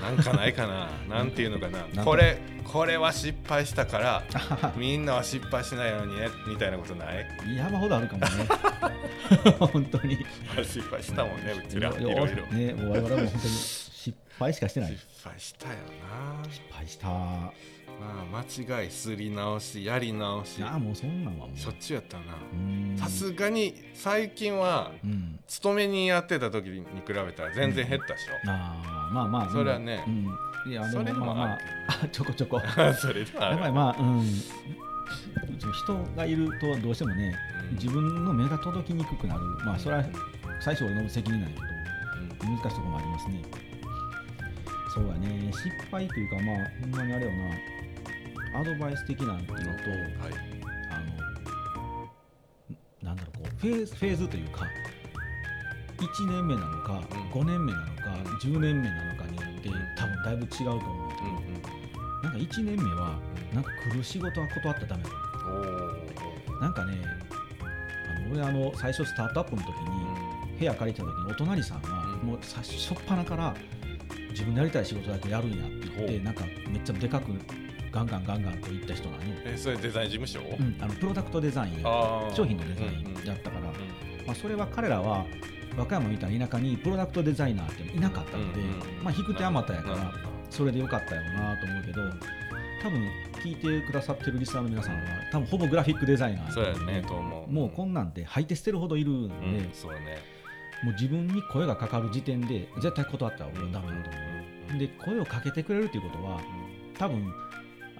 [0.00, 0.88] なんかないかな。
[1.08, 2.04] なんていうのかな。
[2.04, 4.22] これこれは失敗したから
[4.74, 7.26] うん みんなは失敗しないようにねみたいなことない？
[7.56, 8.28] 山ほどあるかもね。
[9.58, 10.24] 本当に。
[10.64, 11.90] 失敗したもんねうちら。
[11.90, 12.46] いろいろ。
[12.46, 14.92] ねもう我々も本当に失敗しかしてない。
[14.92, 15.74] 失敗したよ
[16.50, 17.08] 失敗した。
[17.08, 17.52] な
[18.00, 20.62] まあ間違いすり直しやり直し。
[20.62, 21.58] ああもうそんなんはもう。
[21.58, 22.24] しょっちゅうやったな。
[22.52, 22.96] うん。
[22.96, 25.38] さすがに最近はうん。
[25.46, 31.58] 勤めにやってた時に比べたら全然減ったでしょ、ああまあまあそれはねうん、いやでそれももまあま
[32.04, 32.60] あ ちょこちょこ。
[32.98, 34.24] それやっぱりまあうん。
[35.72, 37.34] 人がいるとどうしてもね
[37.70, 37.74] うん。
[37.76, 39.40] 自分の目が届きにくくなる。
[39.64, 40.04] まあそれは
[40.60, 43.42] 最初俺の責任なんやけど難しいところもありますね。
[44.94, 45.50] そうやね。
[45.52, 47.36] 失敗というかまあほんまにあれよな
[48.54, 49.62] アドバイス的なのとはい。
[50.90, 52.10] あの
[53.02, 54.66] なんだろうこうフェーズフェーズというか
[55.98, 57.30] 1年目なのか、うん。
[57.30, 59.74] 5年目なのか、うん10年目なのかによってうん。
[59.96, 61.62] 多分だいぶ違うと思うんだけど、うんうん。
[62.22, 63.18] なんか1年目は
[63.54, 65.02] なんか来る仕事は断ったらダメ
[66.60, 66.92] なんかね
[67.62, 72.28] あの俺あの最初スタートアップの時に部屋借りた時にお隣さんはうん。
[72.28, 73.54] もう最初初っ端から
[74.30, 77.32] 自分のやりたい仕事だけやるんやって言ってなんかめっちゃでかく
[77.92, 79.24] ガンガンガンガンと言った人なの。
[79.24, 81.82] よ、えそれデザイン事務所、うん、あのプロダクトデザイン
[82.34, 83.66] 商品のデザインやったから、
[84.26, 85.26] まあ、それは彼らは
[85.76, 89.04] 和歌山みたいな田舎にプロダクトデザイナーっていなかったので、うんうんうん。
[89.04, 90.12] まあ、引く手あまたやから
[90.50, 92.02] それでよかったよなと思うけど
[92.82, 93.08] 多分
[93.44, 95.00] 聞いてくださってるリスナーの皆さんは
[95.30, 97.52] 多分ほぼグラフィックデザイナーそうやねと思う。
[97.52, 100.18] もうこんなんて吐いて捨てるほどいるんで、うんそうね。
[100.82, 106.40] もう自分に声がかかる時点で絶対断ったら俺はダメだと思う、で声をかけてくれるっていうことは
[106.98, 107.32] 多分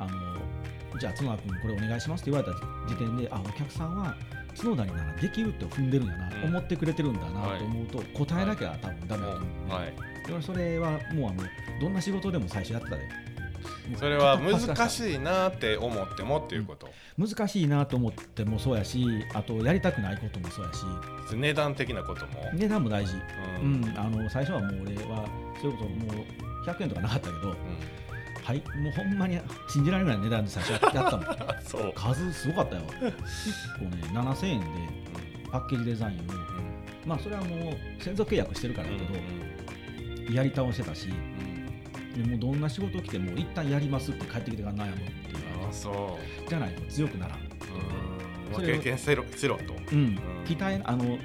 [0.00, 2.58] あのじゃあ角田君これお願いしますって言われた
[2.88, 4.14] 時点であお客さんは
[4.56, 6.44] 角田にならできるって踏んでるんやな、うん。
[6.50, 10.26] 思ってくれてるんだなと思うと、答えなきゃ多分ダメだと思う、ねはい。
[10.26, 11.42] で俺それはもうあの
[11.80, 13.02] どんな仕事でも最初やってたで。
[13.90, 20.84] もうそれは難しいなって思ってもっていうこと、難しいなと思ってもそうやしあとやりたくないこともそうやし。
[21.34, 23.14] 値段的なことも、値段も大事、
[23.62, 23.94] ううん。
[23.96, 25.28] あの最初はもう俺は
[25.60, 27.56] それこそもう100円とかなかったけど
[28.50, 28.62] はい。
[28.76, 32.82] もうほんまに信じられない値段で最初やったもんあそう、数すごかったよ。
[32.82, 33.12] 結
[33.78, 34.66] 構ね7000円で
[35.52, 36.22] パッケージデザインを。
[37.06, 39.04] まあそれはもう専属契約してるからやけ
[40.28, 41.08] ど、やり倒してたし。
[42.16, 46.48] でもうどんな仕事来ても一旦やりますって帰ってきてから悩むっていうああそう。
[46.48, 47.38] じゃないと強くならん。
[47.38, 48.66] うん。
[48.66, 50.18] 経験せろしろと、うん。
[50.44, 51.18] 期待あの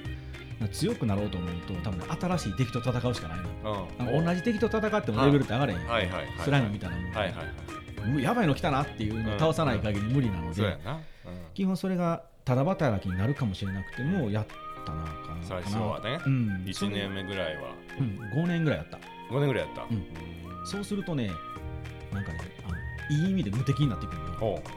[0.70, 3.72] 強くなろうと思うと多分ね新しい敵と戦うしかないの。
[3.72, 4.26] ようん。
[4.26, 5.88] 同じ敵と戦ってもレベルって上がれへん。
[5.88, 6.10] はい。
[6.40, 7.18] スライムみたいなもんで。
[7.18, 7.34] はい。
[7.34, 8.24] はい。
[8.24, 11.00] やばいの来たなっていうのを倒さない限り無理なのでそうやな、うん。
[11.54, 14.46] 基本それがただ働きになるかもしれなくてもやっ
[14.86, 15.44] たなかな。
[15.44, 16.20] 最初はね。
[16.26, 17.74] うん、1年目ぐらいは。
[18.00, 18.98] うん、5年ぐらいやった。
[19.32, 20.06] 5年ぐらいやった、うん。
[20.66, 21.32] そうするとね
[22.14, 22.76] なんかねあの
[23.24, 24.20] いい意味で無敵になってくる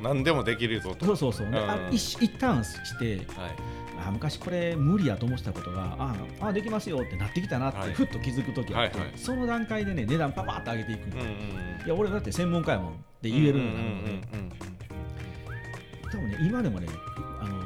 [0.02, 1.06] 何でもできるぞと。
[1.06, 1.94] そうそうそう、であうん。
[1.94, 3.54] 一一旦してはい
[4.06, 7.92] あ昔これ無理やと思ってたことがああできますよってなってきたなってはい。
[7.92, 9.18] ふっと気づく時あって、はいはい。
[9.18, 11.34] その段階でね値段パパッと上げていくの、うんうん
[11.84, 14.52] いや俺だって専門家やもんって言えるようになるので、うん
[16.10, 16.88] 多分ね今でもね
[17.40, 17.58] あの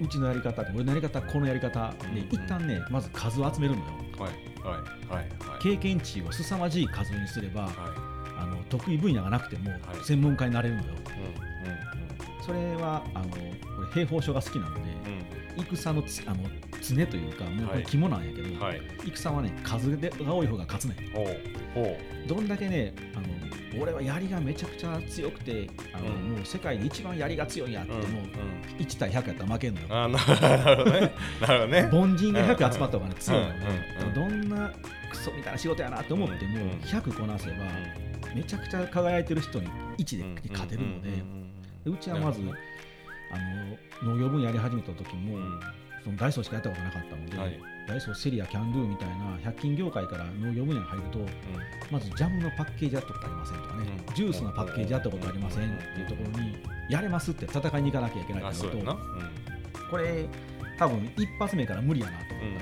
[0.00, 2.24] うちのやり方俺のやり方このやり方で、うんうん。
[2.30, 3.86] 一旦ねまず数を集めるのよ。
[4.14, 4.32] うんはい。
[4.62, 5.14] はい。
[5.14, 5.48] はい。
[5.48, 5.62] はい。
[5.62, 7.72] 経験値を凄まじい数にすればはい。
[8.38, 9.80] あの得意分野がなくてもはい。
[10.04, 11.02] 専門家になれるのよ、うん
[12.44, 13.36] それはあのこ
[13.82, 16.38] れ兵法書が好きなのでうん戦のつあの
[16.80, 18.80] 常というかもうこれはい肝なんやけど、うんはい。
[19.06, 22.26] 戦はね数でが多い方が勝つねん。
[22.26, 26.12] どんだけねあの俺は槍がめちゃくちゃ強くてあの、うん。
[26.36, 28.22] もう世界で一番槍が強いんやってうも、うんうん。
[28.78, 29.86] 1対100やったら負けんのよ。
[29.90, 30.18] あな
[30.58, 31.12] なるほどね。
[31.40, 33.54] なるほどね凡人が100集まった方がね強いのよ。
[34.14, 34.72] どんな
[35.10, 36.70] クソみたいな仕事やなと思ってもうん。
[36.80, 37.56] 100こなせば
[38.34, 42.40] めちゃくちゃ輝いてる人に1で勝てるのででうちはまず
[43.32, 45.38] あの農業分野やり始めた時も
[46.04, 47.60] そのダイソーしかやったことなかったので、はい。
[47.88, 51.18] ダイソーセリアキャンドゥみたいな100均業界から農業分野に入ると
[51.90, 54.14] まずジャムのパッケージやったことありませんとかね、うん。
[54.14, 56.56] ジュースのパッケージやったことありませんっていうところに
[56.88, 58.98] やれますって戦いに行かなきゃいけないあってことと
[59.90, 60.28] これ
[60.78, 62.52] 多分一発目から無理やなと思ったの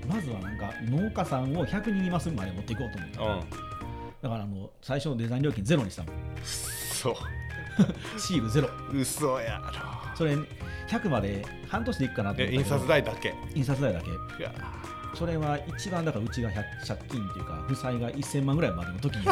[0.00, 3.40] で、まずはなんか農家さんを100人いますまで持っていこうと思った、うんうん。
[3.40, 7.14] だからあの最初のデザイン料金ゼロにしたもんそう
[8.18, 8.68] シールゼロ。
[8.92, 10.36] 嘘やろそれ
[10.86, 13.32] 100まで半年でいくかなと思印刷代だけ？
[13.54, 14.10] 印刷代だけ。
[14.10, 14.52] いや。
[15.14, 16.54] それは一番だからうちが100
[16.86, 19.26] 借金っていうか負債が1000万ぐらいまでの時に。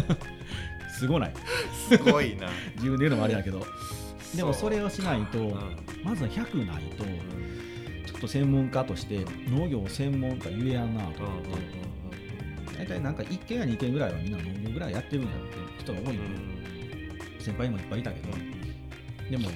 [0.98, 1.34] すごない。
[1.90, 2.48] すごいな。
[2.76, 3.66] 自分で言うのもあれやけど。
[4.34, 5.52] でもそれをしないとうん。
[6.02, 12.78] まずは100ないとちょっと専門家として農業専門家言えやんなと思って。
[12.78, 15.32] 大体なんか1軒や2軒ぐらいはみんな農業ぐらいやってるんやっ
[15.76, 16.20] て人が多いのよ
[17.38, 18.28] 先輩もいっぱいいたけど。
[19.30, 19.50] でも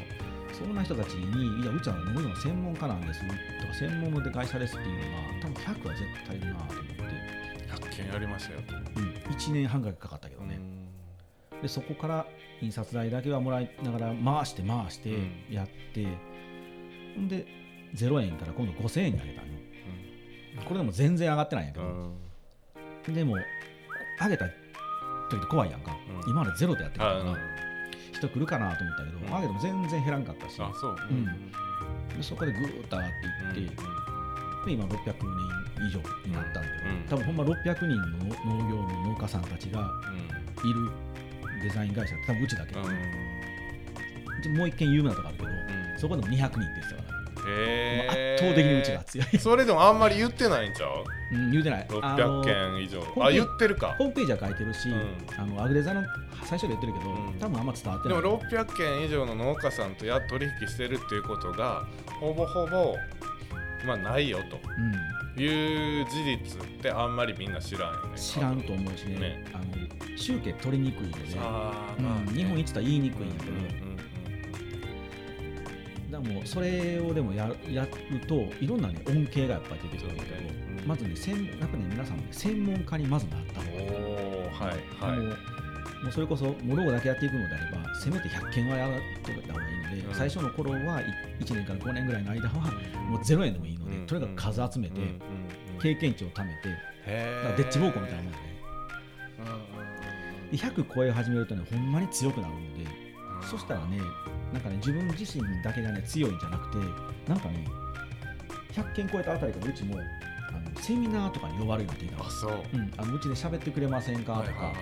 [0.57, 3.21] そんな人たちにいやうちは農業の専門家なんです。
[3.21, 3.27] と
[3.67, 6.97] か専門の会社ですっていうのは多分100は絶対いるなと思って。
[7.67, 8.61] 100件やりましたよ。
[8.97, 10.59] うん、1年半ぐらいかかったけどね、
[11.61, 12.27] でそこから
[12.63, 15.31] 印刷代だけはもらいながら回して回してうん。
[15.51, 16.07] やって、
[17.17, 17.47] ほんで
[17.95, 19.49] 0円から今度5000円に上げたの。
[20.65, 23.15] これでも全然上がってないんやけど、うん。
[23.15, 23.37] でも
[24.21, 24.47] 上げた
[25.29, 26.31] 時って怖いやんか、うん。
[26.31, 27.37] 今までゼロでやってるから、あ
[28.17, 29.25] 人来るかなと思ったけど、うん。
[29.27, 30.61] 上げても全然減らんかったし。
[30.61, 30.97] あそう。
[31.11, 31.25] うん。
[31.25, 33.13] でそこでぐーっと上がっ
[33.55, 33.77] ていって、
[34.67, 35.27] で今600人
[35.87, 37.03] 以上になったんだけど、うん。
[37.09, 37.97] 多分ほんま600人の
[38.45, 39.91] 農業の農家さんたちが
[40.65, 40.91] いる
[41.63, 44.57] デザイン会社って多分うちだけ、うん。
[44.57, 45.99] もう一軒有名なとこあるけど、うん。
[45.99, 47.06] そこでも200人って言ってたから、へー
[47.47, 51.05] 圧倒的にうちが強い、それでもあんまり言ってないんちゃう？
[51.33, 51.87] うん、言うてない。
[52.03, 53.03] あの600件以上。
[53.25, 55.17] あ言ってるかホームページは書いてるし、うん。
[55.37, 56.05] あのアグレザの
[56.45, 57.39] 最初で言ってるけど、うん。
[57.39, 61.85] 多分あんま伝わってないでも600件以上の農家さんとや取引してるっていうことが
[62.21, 62.95] ほぼほぼ
[63.87, 64.59] まあないよと。
[65.37, 68.17] うん、いう事実ってあんまりみんな知らんよね。
[68.17, 69.19] 知らんと思うしね。
[69.19, 69.45] ね。
[69.53, 69.65] あの
[70.17, 72.03] 集計取りにくいので、うんあー。
[72.03, 73.86] まあね日本一とは言いにくいんやけど、うん
[76.19, 80.43] うんだからもうそれをでもややるといろんな、ね、恩恵がやっぱり出てくるんだけど、そ
[80.83, 80.89] うん。
[80.89, 85.27] まずね専やっぱね皆さんもね専門家にまずなった方がいい、はいはい。
[86.03, 88.91] もうそれこそもうロゴだけやっていくのであればせめて100件はやっ
[89.25, 90.15] ておいた方がいいので、うん。
[90.15, 90.79] 最初の頃は
[91.41, 92.55] 1年から5年ぐらいの間は
[93.09, 94.07] もう0円でもいいので、うん。
[94.07, 95.01] とにかく数集めて、
[95.83, 96.69] 経験値を貯めて
[97.07, 97.43] へー。
[97.43, 98.45] だからデッチ暴行みたいなもんでね。
[99.39, 100.51] うんうんうん。
[100.51, 103.06] で100超え始めるとねほんまに強くなるので
[103.43, 104.01] そしたらね
[104.53, 106.79] なんかね自分自身だけがね強いんじゃなくて
[107.29, 107.67] なんかね
[108.73, 112.53] 100件超えたあたりからうちもあのセミナーとかに呼ばれるっていたあそう。
[112.75, 114.73] うん、あのうちで喋ってくれませんかとか、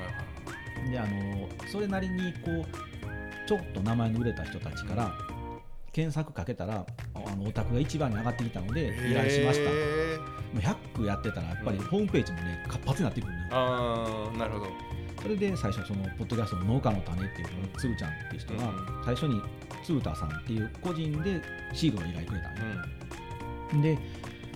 [0.91, 5.13] であのそれなりにこうちょっと名前の売れた人たちから
[5.93, 14.67] 検索かけたらあのお宅が一番に上がってきたので依頼しました、もへーう100区やってたらやっぱりうんホームページもね活発になってくるねああなるほど
[15.25, 19.05] それで最初そのポッドキャストの農家の種っていうのをつるちゃんっていう人がうん。
[19.07, 19.41] 最初に
[19.83, 21.41] 鶴田さんっていう個人で
[21.73, 22.63] シールの依頼くれたんよ
[23.73, 23.83] うん。
[23.83, 23.99] で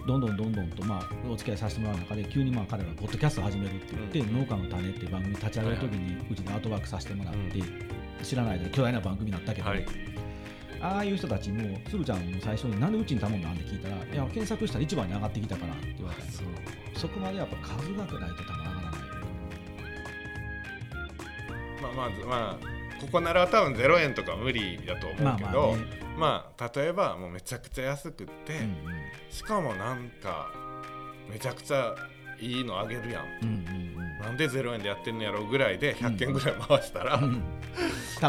[0.07, 4.41] どんどんどんどんと、まあ、お付き合いさせてもらう中で急にまあ彼らがポッドキャストを始めるって言って、うん。
[4.41, 7.63] 農家の種っていう番組立ち上げる時にうちでアートワークさせてもらって、
[8.23, 9.87] 知らない間に巨大な番組になったけど、はい。
[10.81, 16.43] ああいう人たちも鶴ちゃんも最初になんでうちに頼んだんって聞いたら、いや検索したら一番に上がってきたからって言われたんです
[16.95, 18.78] そこまでやっぱ数がないと多分上がら
[21.83, 25.85] まあまずまあここなら多分0円とか無理だと思うけどまあまあね。
[26.19, 28.77] まあ例えばもうめちゃくちゃ安くって、うん
[29.31, 30.51] しかもなんか
[31.31, 31.95] めちゃくちゃ
[32.41, 33.25] いいのあげるやん。
[33.43, 34.19] うんうんうん。
[34.21, 37.43] なんで0円でやってんのやろぐらいで100件ぐらい回したら、うん。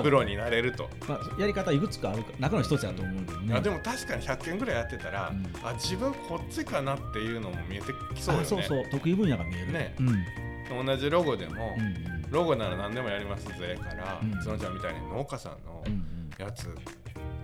[0.04, 3.56] プロになれると、まあ、やり方いくつかあるか中の一つだと思うんだよね。
[3.56, 5.46] あでも確かに100件ぐらいやってたら、うん。
[5.64, 8.46] あ自分こっちかなっていうのも見えてきそうよね。
[8.46, 8.90] あそうそう。
[8.90, 9.72] 得意分野が見える。
[9.72, 9.96] ね。
[10.00, 10.86] うん。
[10.86, 14.32] 同じロゴでも、うんうんロゴなら何でもやりますぜから、うん。
[14.44, 16.30] 角ちゃんみたいに農家さんのうんうん。
[16.38, 16.74] やつ、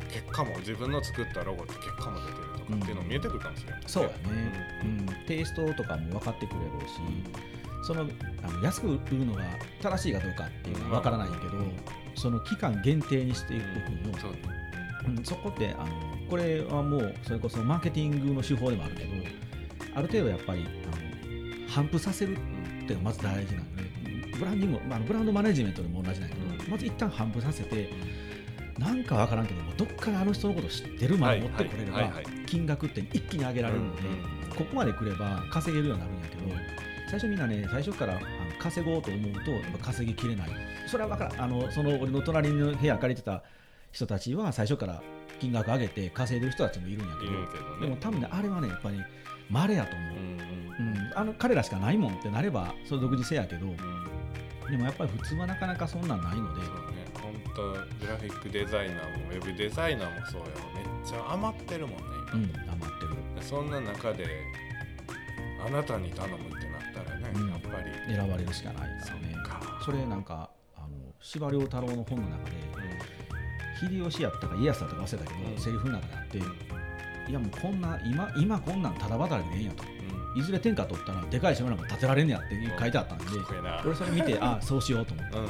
[0.09, 4.15] 結果も自分の作ったロゴって結果も出てるとかっていうの見えてくるかもしれない、そうやね、
[4.83, 5.05] うん。
[5.27, 6.93] テイストとかも分かってくれるし
[7.83, 8.07] その
[8.41, 9.43] あの安く売るのが
[9.81, 11.41] 正しいかどうかっていうのは分からないけど、
[12.15, 13.63] その期間限定にしていく
[14.07, 14.39] のそうね。
[15.07, 15.87] うん、そこってあの
[16.29, 19.09] これはもうそれこそマーケティングの手法でもあるけど
[19.93, 22.39] ある程度やっぱりあの反布させるっ
[22.87, 23.74] ていうのがまず大事なので
[24.35, 26.71] ブランディングも、まあ、ブランドマネジメントでも同じなんだけど、うん。
[26.71, 27.89] まず一旦反布させて
[28.77, 32.11] なんか分からんけどもどっからあの人のことを知ってるまで持ってこれれば
[32.45, 34.01] 金額って一気に上げられるので、
[34.49, 36.43] ここまで来れば稼げるようになるんやけど
[37.09, 38.21] 最初みんなね最初からあの
[38.59, 40.49] 稼ごうと思うとやっぱ稼ぎきれない。
[40.87, 41.41] それは分からん。
[41.41, 43.43] あのその俺の隣の部屋借りてた
[43.91, 45.01] 人たちは最初から
[45.39, 47.37] 金額上げて稼いでる人たちもいるんやけどね。
[47.81, 48.97] でも多分ねあれはねやっぱり
[49.49, 53.75] 稀やと思う、うん、あの彼らしかないもんってなればそれ独自性やけどうん
[54.69, 56.65] でもやっぱり普通はなかなかそんなんないので。
[56.65, 57.05] そうね。
[57.21, 63.15] 本当グラフィックデザイナーもウェブデザイナーもそうやわめっちゃ余ってるもんねうん余ってる。
[63.33, 63.41] 今。
[63.41, 64.25] そんな中で
[65.65, 67.49] あなたに頼むってなったらね、うん。
[67.49, 67.67] やっぱ
[68.07, 68.15] り。
[68.15, 69.35] 選ばれるしかないからね。
[69.43, 69.79] か。
[69.83, 70.87] それなんかあの
[71.21, 72.51] 司馬遼太郎の本の中で
[73.81, 74.03] うん。
[74.03, 75.57] 秀吉やったか家康だったか忘れたけど、うん。
[75.57, 79.83] セリフの中であっていやもうこんな今今こんなんただ働きでええんやと。
[79.83, 79.94] うん
[80.35, 83.25] いずれ天下取ったらでかい島なんか建てられんねやって書いてあったんで
[83.85, 85.47] 俺それ見てあ そうしようと思ってうん。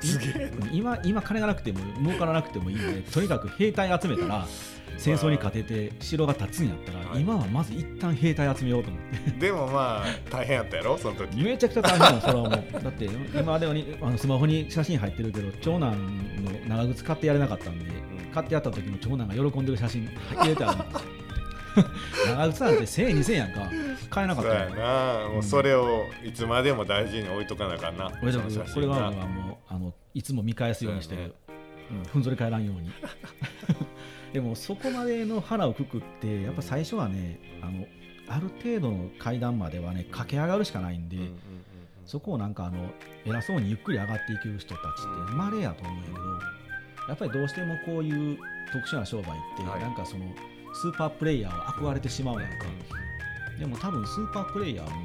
[0.00, 0.52] すげえ。
[0.72, 4.46] 今今金がなくても儲からなくてもいいのでとにかく兵隊集めたら
[4.96, 7.20] 戦争に勝てて城が建つんやったら、はい。
[7.20, 9.46] 今はまず一旦兵隊集めようと思って。
[9.46, 11.36] でもまあ大変やったやろその時。
[11.42, 12.50] めちゃくちゃ大変なのそれはもう。
[12.82, 15.92] だって今ではにあのスマホに写真入ってるけど長男
[16.44, 18.32] の長靴買ってやれなかったんでうん。
[18.32, 20.78] 買ってやった時の長男が喜んでる写真入れてある
[22.26, 23.70] 長靴なんて1000円2000円やんか。
[24.10, 25.28] 買えなかっそうやな。
[25.28, 28.10] もうそれをいつまでも大事に置いとかなあかんな。
[28.22, 32.90] 俺とそこれはなもうあのいつも見返すようにしてる、そううん、ふんぞり返らんように。
[34.32, 37.86] でもそこまでの腹をくくってやっぱ最初はねあの
[38.28, 41.38] ある程度の階段まではね駆け上がるしかないんで、うんうんうん
[42.08, 42.90] そこをなんかあの
[43.26, 46.18] 偉そうにゆっくり上がっていける人たちってまれやと思うんやけど
[47.08, 48.38] やっぱりどうしてもこういう
[48.72, 49.24] 特殊な商売っ
[49.58, 49.80] てはい。
[49.80, 50.24] なんかその
[50.74, 52.66] スーパープレイヤーを憧れてしまうやんか。
[53.58, 54.96] でも多分スーパープレイヤーも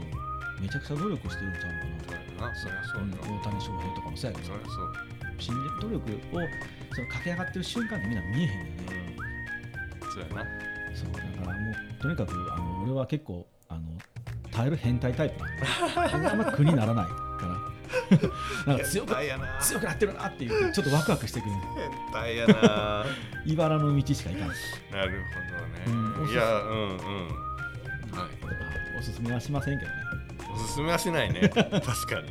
[0.62, 3.18] めちゃくちゃ努力してるんちゃうかなそそりゃそううんよ。
[3.42, 4.94] 大谷翔平とかもそうやけどそりゃそう。
[5.40, 6.40] 信じ努力を
[6.94, 9.16] その駆け上がってる瞬間ってみんな見えへんよね、
[10.14, 10.46] そうやな。
[10.96, 13.82] そうだからもうとにかくあの俺は結構あの
[14.52, 16.30] 耐える変態タイプなんで。
[16.30, 17.73] あんま苦にならないから
[18.66, 19.16] なんか強く
[19.62, 21.52] 強くなってるなっていうちょっとワクワクしてくる。
[21.76, 23.06] 変態やな。
[23.46, 24.58] 茨の道しか行かない
[24.92, 25.24] なる
[25.86, 26.98] ほどうんねいやうんうん。
[28.12, 28.98] はい。
[28.98, 29.98] おすすめはしませんけどね。
[30.54, 31.50] おすすめはしないね。
[31.50, 31.82] 確か
[32.22, 32.30] に。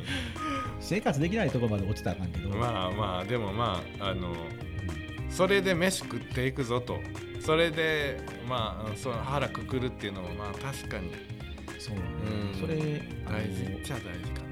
[0.79, 4.35] 生活できないところまで落ちたらあかんけど、まあまあでもまああの
[5.29, 6.99] それで飯食っていくぞと。
[7.39, 11.11] それでまあその腹くくるっていうのもまあ確かに。
[11.79, 12.01] そうね、
[12.53, 12.59] うん。
[12.59, 12.75] それ
[13.27, 14.42] 大事っちゃ大事か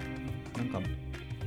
[0.58, 0.80] なんか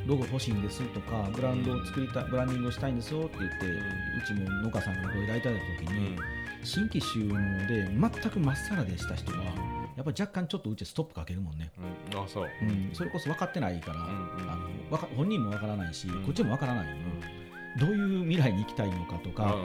[0.06, 6.16] ロゴ欲しいんですとかブランドを作りたいブランディングをしたいんですよって言って、うちも農家さんがご依頼いただいた時な、に、
[6.62, 9.44] 新規収納で全くまっさらでした人は
[9.96, 11.70] やっぱり若干ちょっとうちストップかけるもんね、
[12.12, 12.18] うん。
[12.18, 12.48] あそう。
[12.62, 14.50] うん、それこそ分かってないから、んうん。
[14.50, 16.22] あのわか本人も分からないし、うん。
[16.24, 16.86] こっちも分からない
[17.78, 19.56] の、どういう未来に行きたいのかとか、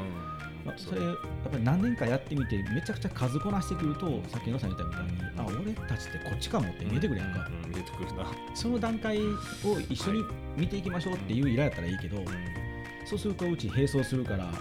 [0.66, 1.16] まあそれやっ
[1.52, 8.26] ぱり何年かやってみてめちゃくちゃ数こなしてくるとさっきのさん言ったみたいにあ俺たちってこっちかもって見えてくるやんか、うんうん見えてくるな。
[8.56, 10.24] その段階を一緒に
[10.58, 12.18] 見ていきましょうっていう依頼やったらいいけど、
[13.06, 14.52] そうするとうち並走するから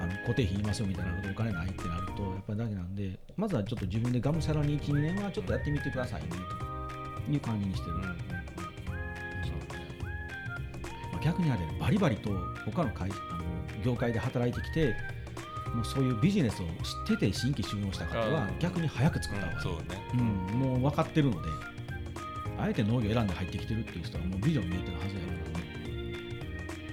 [0.00, 6.28] あの固定費言いますよみたいなことお金ないってなるとやっぱりだけなんでまずはちょっと自分でがむしゃらに12年はちょっとやってみてくださいね
[7.26, 8.16] という感じにしてる、うんうんうん
[11.12, 12.30] まあ逆にあれバリバリと
[12.64, 14.94] 他の会あの業界で働いてきて
[15.74, 16.66] もうそういうビジネスを
[17.06, 18.58] 知ってて新規収納した方はうん。
[18.58, 19.80] 逆に早く作った方がいい、そうね。
[20.14, 21.48] うん、もう分かってるので
[22.58, 26.16] あえて農業選んで入ってきてるっていう人はもうビジョン見えてるはずやからねっていう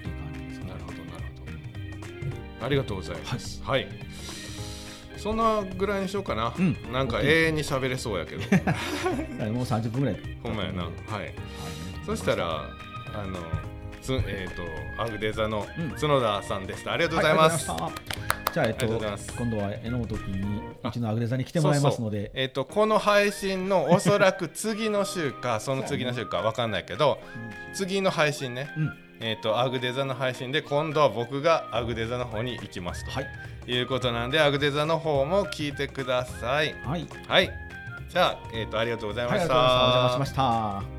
[0.03, 0.71] 感じですかね。
[0.71, 2.65] なるほどなるほど。
[2.65, 3.63] ありがとうございます。
[3.63, 3.87] はい、
[5.17, 6.77] そんなぐらいにしようかな、うん。
[6.91, 8.43] なんか永遠に喋れそうやけど。
[9.41, 10.19] はいもう30分ぐらい。
[10.43, 10.83] ほんまやな。
[10.83, 11.33] はい。
[12.05, 12.69] そしたら
[13.13, 13.39] あの
[14.01, 14.61] つえっ、と
[15.01, 15.89] アグデザのうん。
[15.91, 18.14] 角田さんでした、ありがとうはいございます、ありがとうございました
[18.55, 18.93] じゃあ、えっと、と
[19.37, 22.31] 今度は榎本君にうちのアグレザに来てもらいますので。
[22.33, 27.19] えっ、とこの配信のおそらく次の週か その次の週かわかんないけど
[27.73, 28.69] 次の配信ね。
[28.77, 28.93] うん。
[29.19, 33.27] えっ、とアグデザの配信で今度は僕がアグデザの方に行きますと、はい。
[33.67, 36.73] い、うことなんでアグデザの方も聞いてください。
[36.85, 37.05] はい。
[37.27, 37.51] はい。
[38.07, 40.43] じゃあ、えー、とありがとうございました、がとうございました。
[40.43, 40.94] お邪魔しました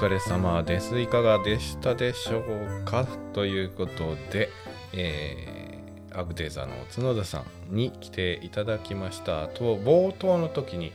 [0.00, 0.98] 疲れ様です。
[0.98, 3.06] いかがでしたでしょうか？
[3.34, 4.48] ということで、
[4.94, 9.46] えーアグデザの角田さんに来ていただきました。
[9.46, 10.92] と、冒頭の時に、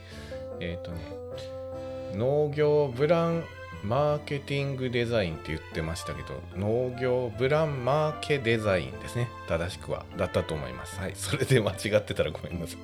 [0.60, 0.98] えっ、とね、
[2.14, 3.44] 農業ブラン
[3.82, 9.30] マーケティングデザインって言ってましたけど、農業ブランマーケデザインですね。
[9.48, 10.04] 正しくは。
[10.18, 10.98] だったと思います。
[11.00, 12.78] はい、それで間違ってたらごめんなさい。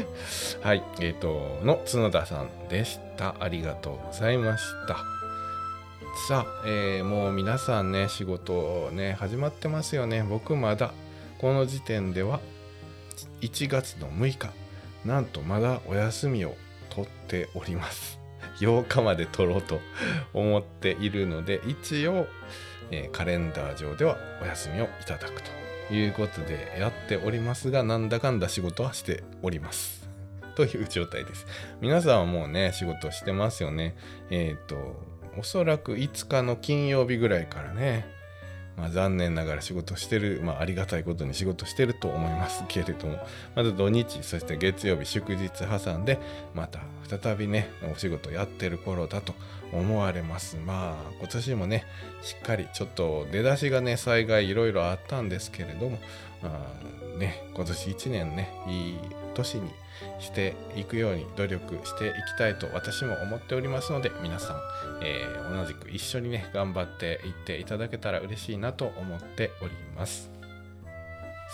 [0.66, 3.36] はい、えっ、と、の角田さんでした。
[3.38, 5.15] ありがとうございました。
[6.16, 10.24] さあ、えーもう皆さんね、仕事ね、始まってますよね。
[10.24, 10.92] 僕まだ、
[11.38, 12.40] この時点では、
[13.42, 14.50] 1月の6日、
[15.04, 16.56] なんとまだお休みを
[16.88, 18.18] 取っております。
[18.58, 19.80] 8日まで取ろうと
[20.32, 22.26] 思っているので、一応、
[22.90, 25.42] えーカレンダー上ではお休みをいただく
[25.88, 30.08] ということでやっておりますが、なんだかんだ仕事はしております。
[30.56, 31.46] という状態です。
[31.80, 33.94] 皆さんはもうね、仕事してますよね。
[34.30, 38.06] えっ、と、おそらく5日の金曜日ぐらいからね、
[38.76, 43.18] まあ、残念ながら仕事してる、まあ、ありがたいことに仕事してると思いますけれども、
[43.54, 46.18] また土日、そして月曜日、祝日挟んで、
[46.54, 49.34] また再びね、お仕事やってる頃だと
[49.72, 50.56] 思われます。
[50.56, 51.84] まあ、今年もね、
[52.22, 55.98] しっかりちょっと出だしがね、災害いろいろあったんですけれども、
[56.42, 56.66] ま
[57.14, 58.98] あね、今年1年ね、いい
[59.34, 59.70] 年に
[60.18, 64.60] していくように努力していきたいと私も思っておりますので皆さん、
[65.02, 70.30] えー同じく一緒にね頑張っていっていただけたら嬉しいなと思っております。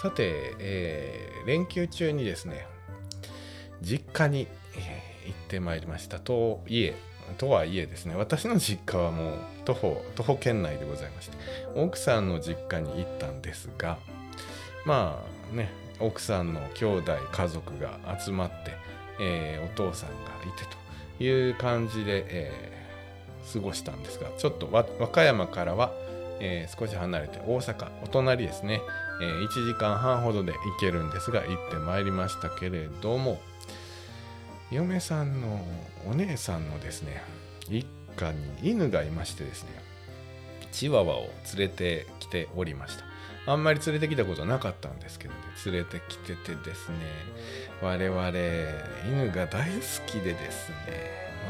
[0.01, 2.67] さて、えー連休中にですね
[3.83, 4.47] 実家に、
[4.77, 6.95] えー行ってまいりましたといえ
[7.39, 11.37] とはいえですね私の実家はもう徒歩徒歩圏内でございまして
[11.75, 13.99] 奥さんの実家に行ったんですが
[14.85, 15.71] まあね
[16.03, 18.72] 奥さんの兄弟家族が集まって、
[19.20, 20.64] えー、お父さんがいて
[21.18, 25.92] という感じで、えー、過ごしたんですがちょっと和歌山からは、
[26.40, 28.80] えー、少し離れて大阪お隣ですね、
[29.20, 33.40] え1時間半ほどで行けるんですが行ってまいりましたけれども
[34.70, 35.64] 嫁さんの
[36.11, 37.22] お姉さんのですね
[37.68, 37.86] 一
[38.16, 39.70] 家に犬がいましてですね
[40.72, 43.12] チワワを連れてきておりました。
[43.47, 45.40] あんまり連れてきたことなかったんですけどね。
[45.66, 46.97] 連れてきててですね。
[47.80, 48.30] 我々
[49.09, 50.76] 犬が大好きでですね。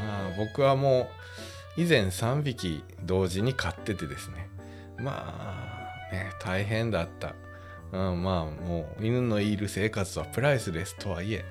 [0.06, 1.10] まあ僕はも
[1.76, 4.48] う以前3匹同時に飼っててですね。
[4.98, 5.34] ま
[6.10, 7.34] あね大変だった、
[7.92, 11.44] うん、まあもう犬のいる生活はプライスレスとはいえ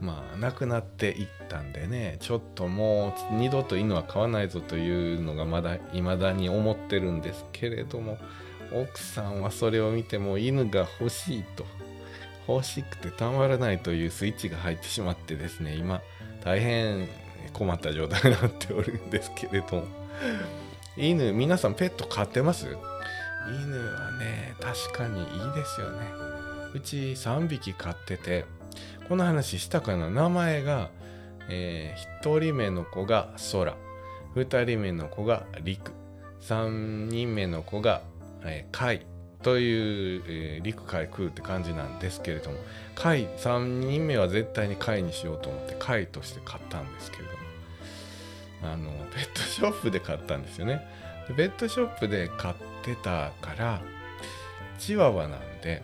[0.00, 2.16] まあ亡くなっていったんでね。
[2.18, 8.18] ちょっともう二度と犬は飼わないぞというのがまだ未だに思ってるんですけれども。
[8.72, 11.64] 奥さんはそれを見ても犬が欲しいと。
[12.46, 16.02] 欲しくてたまらないというスイッチが入ってしまってですね今
[16.44, 17.08] 大変
[17.54, 19.84] 困った状態になっておるんですけれども。
[20.96, 22.66] 犬皆さんペット飼ってます？
[22.66, 22.78] 犬
[23.94, 26.06] はね確かにいいですよね。
[26.74, 28.44] うち3匹飼ってて
[29.08, 30.10] この話したかな？
[30.10, 30.90] 名前が、
[31.48, 33.74] えー、1人目の子が空
[34.36, 35.92] 2人目の子が陸
[36.42, 38.02] 3人目の子が、
[38.44, 39.06] えー、海
[39.42, 42.56] という、えー、陸海空って感じなんですけれども
[42.94, 47.38] 海3人目は絶対に海にしようと思って海として買ったんですけれども
[48.72, 50.80] あのペットショップで買ったんですよね。
[51.28, 53.82] でペットショップで買ってたから
[54.78, 55.82] チワワなんで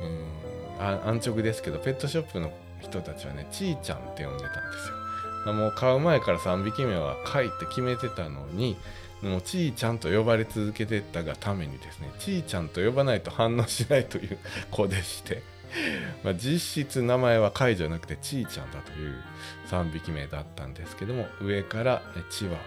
[0.00, 5.52] うん安直ですけどペットショップの人たちはねちーちゃんって呼んでたんですよ。
[5.52, 8.76] もう買う前から3匹目は買いって決めてたのに
[9.22, 14.38] もうちーちゃんと呼ばれ続けてたがためにですねちーちゃんと呼ばないと反応しないという
[14.70, 15.42] 子でして
[16.22, 19.16] まあ実質名前はカイじゃなくてちーちゃんだという
[19.68, 22.58] 3匹目だったんですけども上からチワワ、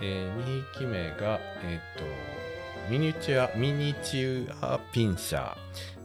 [0.00, 2.04] えー、2匹目がえっ、と
[2.90, 5.56] ミニチュアミニチュアピンシャ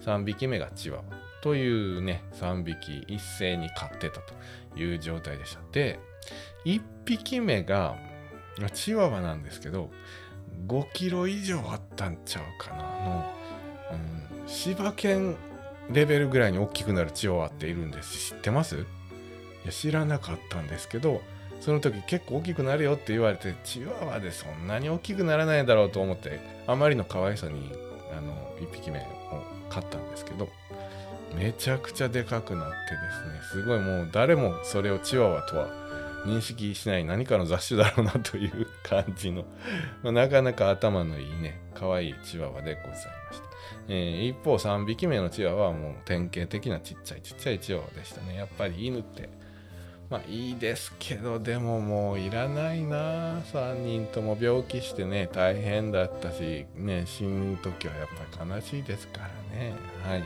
[0.02, 1.04] ー3匹目がチワワ
[1.42, 4.34] というね3匹一斉に飼ってたと
[4.76, 5.62] いう状態でした。
[5.72, 6.00] で
[6.66, 7.96] 1匹目が
[8.74, 9.89] チワワなんですけど
[10.68, 12.84] 5キロ以上あったんちゃうかな。
[12.84, 13.26] の、
[14.43, 15.36] うん、柴犬
[15.91, 18.32] レベルぐらいに大きくなるチワワっているんです。
[18.32, 18.76] 知ってます？
[18.76, 18.80] い
[19.66, 21.22] や知らなかったんですけど
[21.60, 27.72] その時結構大きくなるよって言われてチワワでそんなに大きくならないだろうと思ってあまりの可愛さに
[28.16, 29.03] あの1匹目を
[29.70, 30.47] 買ったんですけど
[31.36, 32.76] めちゃくちゃでかくなって
[33.51, 35.68] ですねすごいもう誰もそれをチワワとは
[36.26, 39.45] 認識しない何かの雑種だろうなという感じの
[40.03, 43.09] まなかなか頭のいいね可愛いチワワでございました、
[43.88, 48.36] えー、一方3匹目のチワワはもう典型的なちっちゃいちっちゃいチワワでしたね。
[48.36, 49.30] やっぱり犬って
[50.09, 53.39] まあいいですけどでももういらないな。
[53.41, 58.07] 3人とも病気してね大変だったしね死ぬ時はやっ
[58.38, 59.73] ぱり悲しいですからね。
[60.03, 60.23] はい。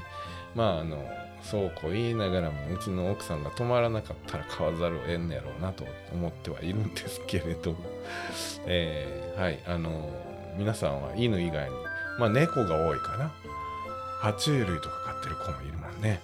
[0.55, 7.75] まああのそうこう言いながらもうちの奥さんが止まらなかったら買わざるを得んねやろうなと思ってはいるんですけれど、
[8.65, 10.09] えー、はいあの
[10.57, 11.75] 皆さんは犬以外に
[12.19, 13.31] まあ猫が多いかな。
[14.21, 16.21] 爬虫類とか飼ってる子もいるもんね。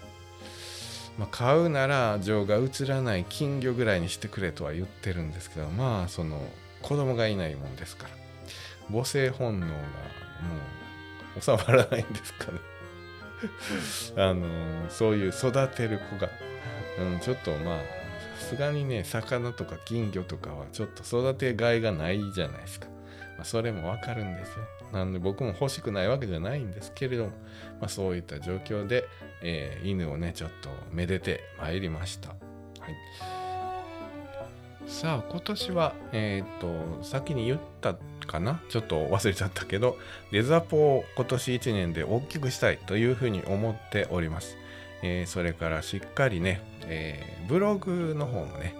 [1.18, 6.45] まあ、買うなら情が移らない金魚ぐらいにしてくれとは言ってるんですけどまあその
[6.82, 8.09] 子供がいないもんですから。
[8.91, 9.80] 母性本能がも
[11.38, 12.59] う収まらないんですかね。
[14.16, 14.46] あの
[14.90, 16.30] そういう育てる子が、
[17.00, 17.80] うん、ちょっとまあ
[18.40, 22.88] さすがにね魚とか金魚とかはちょっと育てがいがないじゃないですか、
[23.38, 24.56] まあ、それもわかるんですよ。
[24.94, 27.30] なんで僕も欲しくないわけじゃないんですけれども、
[27.82, 29.08] まあ、そういった状況で、
[29.42, 32.38] えー、犬をねちょっとめでてまいりました、はい、
[34.88, 37.96] さあ今年はえっ、と先に言った
[38.28, 38.62] かな？
[38.70, 39.98] ちょっと忘れちゃったけど、
[40.32, 44.58] デザポを今年1年で大きくしたいというふうに思っております。
[45.04, 48.76] えー、それからしっかりね、えー、ブログの方もね、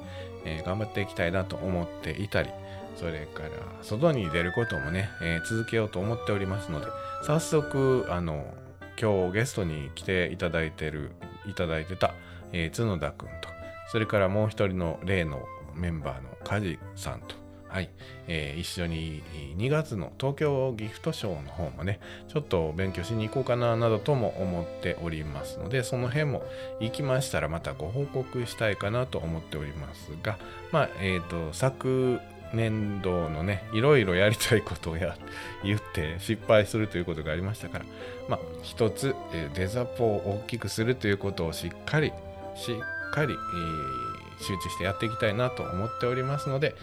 [0.46, 2.50] えー、頑張っていきたいなと思っていたり、
[2.96, 3.50] それから
[3.82, 6.88] 外に出ることもね、え続けようと思っておりますので、
[7.24, 8.54] 早速、あの、
[9.00, 11.12] 今日ゲストに来ていただいてる、
[11.48, 12.14] いただいてた、
[12.54, 13.50] え角田くんと、
[13.92, 15.44] それからもう一人の例の
[15.76, 17.36] メンバーの梶さんと、
[17.68, 17.90] はい。
[18.28, 19.22] えー一緒に
[19.58, 26.44] 2月の東京ギフトショーの方もねちょっと勉強しに行こうかななどとも思っておりますのでその辺も
[26.80, 30.38] 行きましたらまたご報告したいかなと思っておりますが
[30.72, 32.20] まあえっ、と昨
[32.54, 35.18] 年度のねいろいろやりたいことをや
[35.64, 37.86] 言って失敗するということがありましたから
[38.30, 42.12] まあ一つ、えデザポを大きくするということをしっかり
[42.56, 44.05] しっかり、えー
[44.40, 46.76] 集中してやっていきたいなと思っておりますので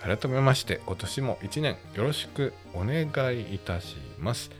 [0.00, 4.50] 改めまして今年も1年よろしくお願いいたします。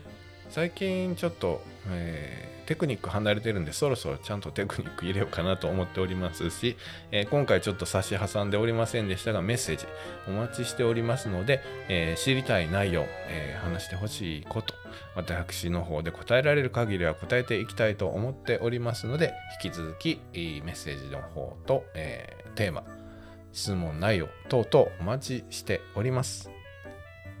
[0.49, 6.77] 最近ちょっと、えーテクニック離れてるんでそろそろちゃんとテクニック入れようかなと思っておりますし、
[7.09, 9.87] えー今回ちょっと差し挟んでおりませんでしたがメッセージ
[10.27, 14.75] お待ちしておりますので、えー知りたい内容、えー話してほしいこと
[15.15, 22.83] 私の方で答えられる限りは答えていきたいと思っておりますので引き続きメッセージの方と、えテーマ
[23.51, 26.51] 質問内容等々お待ちしております。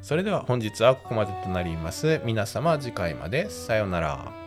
[0.01, 2.19] それでは本日はここまでとなります。
[2.23, 3.47] 皆様次回まで。
[3.51, 4.38] さようなら。